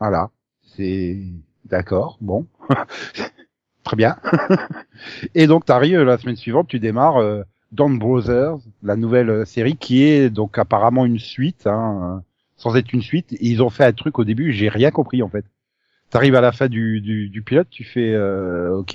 [0.00, 0.30] Voilà.
[0.76, 1.18] C'est
[1.64, 2.18] d'accord.
[2.20, 2.46] Bon.
[3.84, 4.16] Très bien.
[5.34, 7.42] et donc, t'arrives la semaine suivante, tu démarres euh,
[7.72, 12.20] Dawn Brothers, la nouvelle euh, série qui est donc apparemment une suite, hein, euh,
[12.60, 13.34] sans être une suite.
[13.40, 15.44] Ils ont fait un truc au début, j'ai rien compris en fait.
[16.10, 18.94] T'arrives à la fin du, du, du pilote, tu fais euh, OK,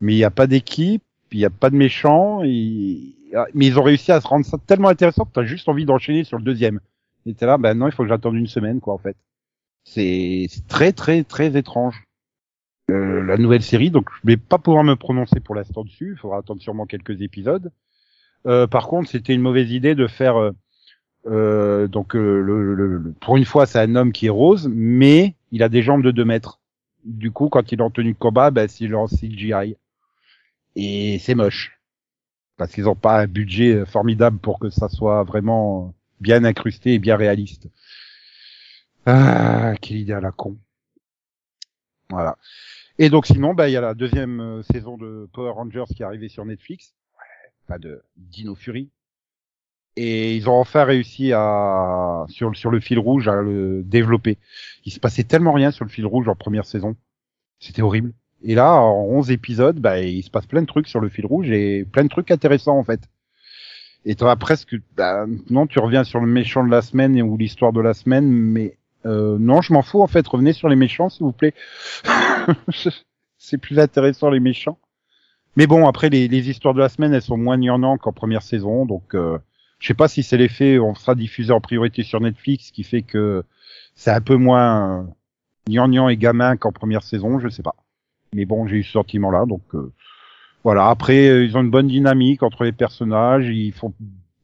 [0.00, 1.02] mais il n'y a pas d'équipe,
[1.32, 3.14] il n'y a pas de méchants, et...
[3.54, 6.24] mais ils ont réussi à se rendre ça tellement intéressant que t'as juste envie d'enchaîner
[6.24, 6.80] sur le deuxième.
[7.26, 9.16] Et t'es là, ben non, il faut que j'attende une semaine, quoi, en fait.
[9.84, 12.02] C'est très, très, très étrange.
[12.90, 16.18] Euh, la nouvelle série, donc je vais pas pouvoir me prononcer pour l'instant dessus, il
[16.18, 17.72] faudra attendre sûrement quelques épisodes.
[18.46, 20.52] Euh, par contre, c'était une mauvaise idée de faire
[21.26, 24.68] euh, donc euh, le, le- le- pour une fois, c'est un homme qui est rose,
[24.72, 26.60] mais il a des jambes de 2 mètres.
[27.04, 29.76] Du coup, quand il est en tenue de combat, ben, c'est en CGI.
[30.76, 31.80] Et c'est moche.
[32.58, 36.98] Parce qu'ils n'ont pas un budget formidable pour que ça soit vraiment bien incrusté et
[37.00, 37.68] bien réaliste.
[39.06, 40.58] Ah, quelle idée à la con.
[42.10, 42.36] Voilà.
[42.98, 46.02] Et donc sinon, bah, il y a la deuxième euh, saison de Power Rangers qui
[46.02, 46.94] est arrivée sur Netflix.
[47.18, 48.90] Ouais, pas de Dino Fury.
[49.96, 54.36] Et ils ont enfin réussi à, sur, sur le fil rouge, à le développer.
[54.84, 56.96] Il se passait tellement rien sur le fil rouge en première saison.
[57.58, 58.12] C'était horrible.
[58.42, 61.24] Et là, en 11 épisodes, bah, il se passe plein de trucs sur le fil
[61.24, 63.00] rouge et plein de trucs intéressants, en fait.
[64.04, 67.72] Et tu presque, bah, non, tu reviens sur le méchant de la semaine ou l'histoire
[67.72, 70.26] de la semaine, mais euh, non, je m'en fous, en fait.
[70.28, 71.54] Revenez sur les méchants, s'il vous plaît.
[73.38, 74.78] C'est plus intéressant, les méchants.
[75.56, 78.42] Mais bon, après, les, les histoires de la semaine, elles sont moins gnangnan qu'en première
[78.42, 79.38] saison, donc euh,
[79.78, 83.02] je sais pas si c'est l'effet, on sera diffusé en priorité sur Netflix, qui fait
[83.02, 83.44] que
[83.94, 85.08] c'est un peu moins
[85.68, 87.76] gnangnan et gamin qu'en première saison, je sais pas.
[88.34, 89.92] Mais bon, j'ai eu ce sentiment-là, donc euh,
[90.64, 90.88] voilà.
[90.88, 93.92] Après, euh, ils ont une bonne dynamique entre les personnages, ils font,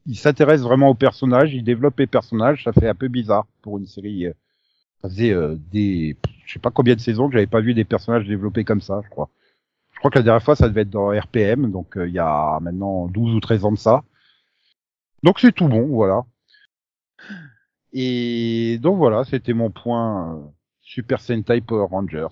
[0.05, 3.77] ils s'intéressent vraiment aux personnages, ils développent les personnages, ça fait un peu bizarre pour
[3.77, 4.27] une série.
[4.27, 4.33] euh,
[5.03, 6.15] ça faisait euh, des,
[6.45, 9.01] je sais pas combien de saisons que j'avais pas vu des personnages développés comme ça,
[9.03, 9.29] je crois.
[9.91, 12.19] Je crois que la dernière fois, ça devait être dans RPM, donc euh, il y
[12.19, 14.03] a maintenant 12 ou 13 ans de ça.
[15.23, 16.23] Donc c'est tout bon, voilà.
[17.93, 20.41] Et donc voilà, c'était mon point euh,
[20.81, 22.27] Super Sentai Power Rangers.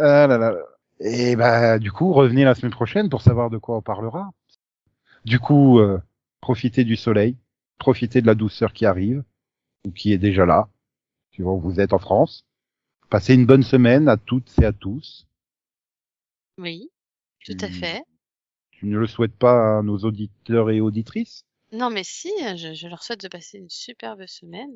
[0.00, 0.54] Ah là là.
[1.00, 4.32] Et bah du coup, revenez la semaine prochaine pour savoir de quoi on parlera.
[5.24, 6.00] Du coup, euh,
[6.40, 7.36] profitez du soleil,
[7.78, 9.22] profitez de la douceur qui arrive
[9.86, 10.68] ou qui est déjà là,
[11.32, 12.44] suivant où vous êtes en France.
[13.10, 15.26] Passez une bonne semaine à toutes et à tous.
[16.58, 16.90] Oui,
[17.44, 18.02] tout à fait.
[18.70, 21.44] Tu ne le souhaites pas à nos auditeurs et auditrices?
[21.72, 24.72] Non, mais si, je, je leur souhaite de passer une superbe semaine.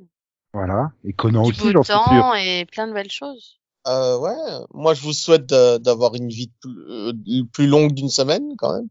[0.53, 0.93] Voilà.
[1.05, 2.37] Et Conan du aussi, beau j'en suis sûr.
[2.37, 3.61] et plein de belles choses.
[3.87, 4.35] Euh, ouais,
[4.73, 7.13] moi je vous souhaite d'avoir une vie plus, euh,
[7.53, 8.89] plus longue d'une semaine quand même.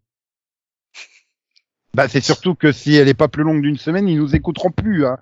[1.95, 4.71] Bah, c'est surtout que si elle est pas plus longue d'une semaine, ils nous écouteront
[4.71, 5.05] plus.
[5.05, 5.17] Hein.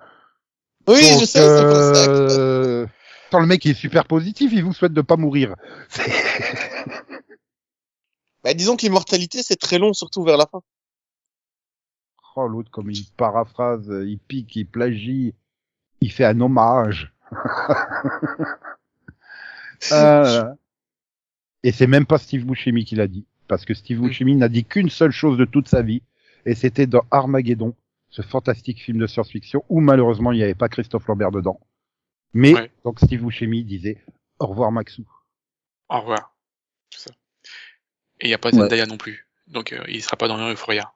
[0.88, 2.07] Oui, Donc, je sais, c'est pour ça.
[2.07, 2.85] que- euh,
[3.27, 5.56] Attends, le mec est super positif, il vous souhaite de pas mourir.
[8.43, 10.61] Bah, disons que l'immortalité c'est très long, surtout vers la fin.
[12.35, 15.35] Oh, l'autre, comme il paraphrase, euh, il pique, il plagie,
[15.99, 17.14] il fait un hommage.
[19.90, 20.53] Ah.
[21.64, 23.26] Et c'est même pas Steve Buscemi qui l'a dit.
[23.48, 26.02] Parce que Steve Buscemi n'a dit qu'une seule chose de toute sa vie.
[26.45, 27.76] Et c'était dans Armageddon,
[28.10, 31.60] ce fantastique film de science-fiction où malheureusement il n'y avait pas Christophe Lambert dedans.
[32.34, 32.72] Mais, Ouais.
[32.84, 34.03] donc Steve Buscemi disait,
[34.40, 35.06] au revoir Maxou.
[35.90, 36.34] Au revoir.
[36.90, 37.12] Tout ça.
[38.22, 38.58] Et il n'y a pas Ouais.
[38.60, 39.28] Zendaya non plus.
[39.48, 40.94] Donc euh, il sera pas dans Euphoria.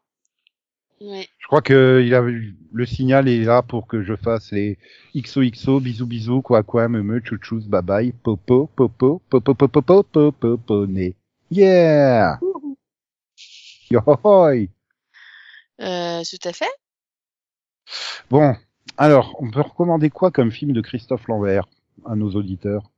[1.02, 1.28] Oui.
[1.40, 4.78] Je crois que il a le signal est là pour que je fasse les
[5.16, 10.32] XOXO, bisous bisous, quoi quoi, me me, chouchous, bye bye, popo, popo, popo, popo, popo,
[10.32, 11.16] popo, né.
[11.52, 12.40] Yeah!
[13.92, 14.70] Yohoy!
[15.82, 16.72] Euh, tout à fait.
[18.30, 18.56] Bon.
[18.98, 21.68] Alors, on peut recommander quoi comme film de Christophe Lambert
[22.06, 22.92] à nos auditeurs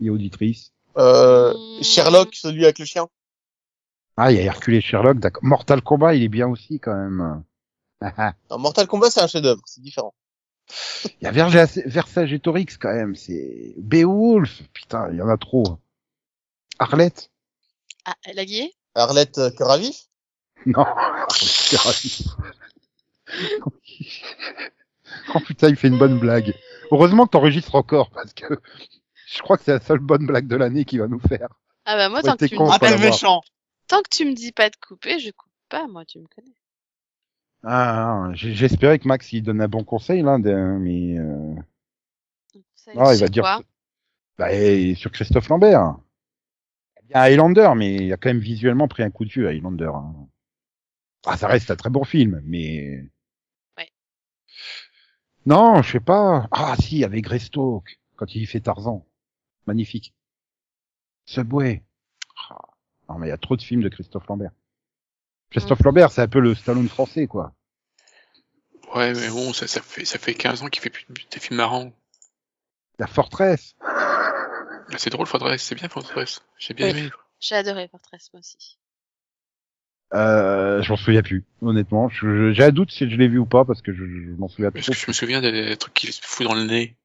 [0.00, 0.72] et auditrices?
[0.96, 1.82] Euh, Hmm.
[1.82, 3.08] Sherlock, celui avec le chien.
[4.16, 5.42] Ah, il y a Hercule et Sherlock, d'accord.
[5.44, 7.42] Mortal Kombat, il est bien aussi, quand même.
[8.50, 10.14] Non, Mortal Kombat c'est un chef-d'œuvre, c'est différent.
[11.20, 14.62] Il y a Verge- Vercingétorix, quand même, c'est Beowulf.
[14.72, 15.78] Putain, il y en a trop.
[16.78, 17.30] Arlette?
[18.04, 20.06] Ah, la guillée Arlette euh, Cœur à vif.
[20.66, 20.84] Non.
[21.30, 22.24] C'est ravi.
[25.34, 26.54] oh putain, il fait une bonne blague.
[26.90, 28.46] Heureusement que t'enregistres encore, parce que
[29.26, 31.48] je crois que c'est la seule bonne blague de l'année qu'il va nous faire.
[31.84, 32.98] Ah bah moi, tant que, t'es tu con, me voir.
[32.98, 33.42] méchant.
[33.86, 36.54] Tant que tu me dis pas de couper, je coupe pas, moi, tu me connais.
[37.64, 41.54] Ah, j'ai- j'espérais que Max il donne un bon conseil là, mais euh...
[42.74, 43.62] Ça, ah, il sur va dire quoi?
[44.38, 45.96] bah, et sur Christophe Lambert.
[47.04, 49.48] Il y a Highlander, mais il a quand même visuellement pris un coup de vieux
[49.48, 49.92] Highlander.
[49.94, 50.26] hein.
[51.26, 53.04] Ah, ça reste un très bon film, mais
[53.78, 53.88] Ouais.
[55.46, 56.48] non, je sais pas.
[56.50, 59.06] Ah si, avec Greystoke quand il fait Tarzan,
[59.66, 60.14] magnifique.
[61.26, 61.82] Subway.
[63.08, 64.52] Non mais il y a trop de films de Christophe Lambert.
[65.50, 67.52] Christophe Lambert, c'est un peu le Stallone français, quoi.
[68.94, 71.56] Ouais, mais bon, ça, ça fait ça fait 15 ans qu'il fait plus des films
[71.58, 71.92] marrants.
[72.98, 73.74] La Fortress.
[73.80, 74.32] Ah,
[74.96, 76.42] C'est drôle, Fortress, c'est bien Fortress.
[76.58, 76.98] J'ai bien Oui.
[76.98, 77.10] aimé.
[77.40, 78.78] J'ai adoré Fortress, moi aussi.
[80.12, 82.08] Euh, je m'en souviens plus, honnêtement.
[82.08, 84.70] J'ai un doute si je l'ai vu ou pas parce que je, je m'en souviens
[84.70, 84.92] Parce trop.
[84.92, 86.96] que je me souviens des, des trucs qu'il se fout dans le nez.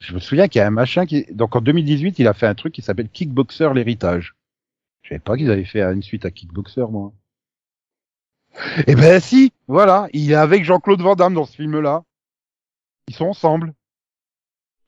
[0.00, 2.46] Je me souviens qu'il y a un machin qui, donc en 2018, il a fait
[2.46, 4.35] un truc qui s'appelle Kickboxer l'héritage.
[5.06, 7.12] Je savais pas qu'ils avaient fait une suite à Kickboxer, moi.
[8.88, 12.02] Eh ben si, voilà, il est avec Jean-Claude Van Damme dans ce film-là.
[13.06, 13.72] Ils sont ensemble.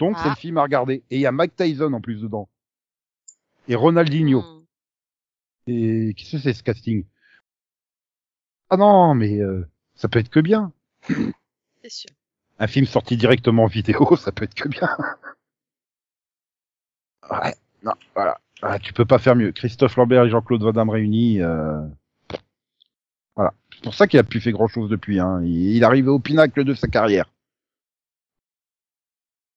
[0.00, 0.30] Donc c'est Ah.
[0.30, 1.04] le film à regarder.
[1.10, 2.48] Et il y a Mike Tyson en plus dedans.
[3.68, 4.40] Et Ronaldinho.
[4.42, 4.64] Hmm.
[5.68, 7.04] Et qu'est-ce que c'est ce casting?
[8.70, 10.72] Ah non, mais euh, ça peut être que bien.
[11.82, 12.10] C'est sûr.
[12.58, 14.88] Un film sorti directement en vidéo, ça peut être que bien.
[17.30, 17.54] Ouais,
[17.84, 18.40] non, voilà.
[18.62, 19.52] Ah, tu peux pas faire mieux.
[19.52, 21.40] Christophe Lambert et Jean-Claude Van Damme réunis.
[21.40, 21.80] euh,
[23.36, 23.52] Voilà.
[23.72, 25.20] C'est pour ça qu'il a pu faire grand chose depuis.
[25.20, 25.40] Hein.
[25.44, 27.26] Il, il arrivé au pinacle de sa carrière.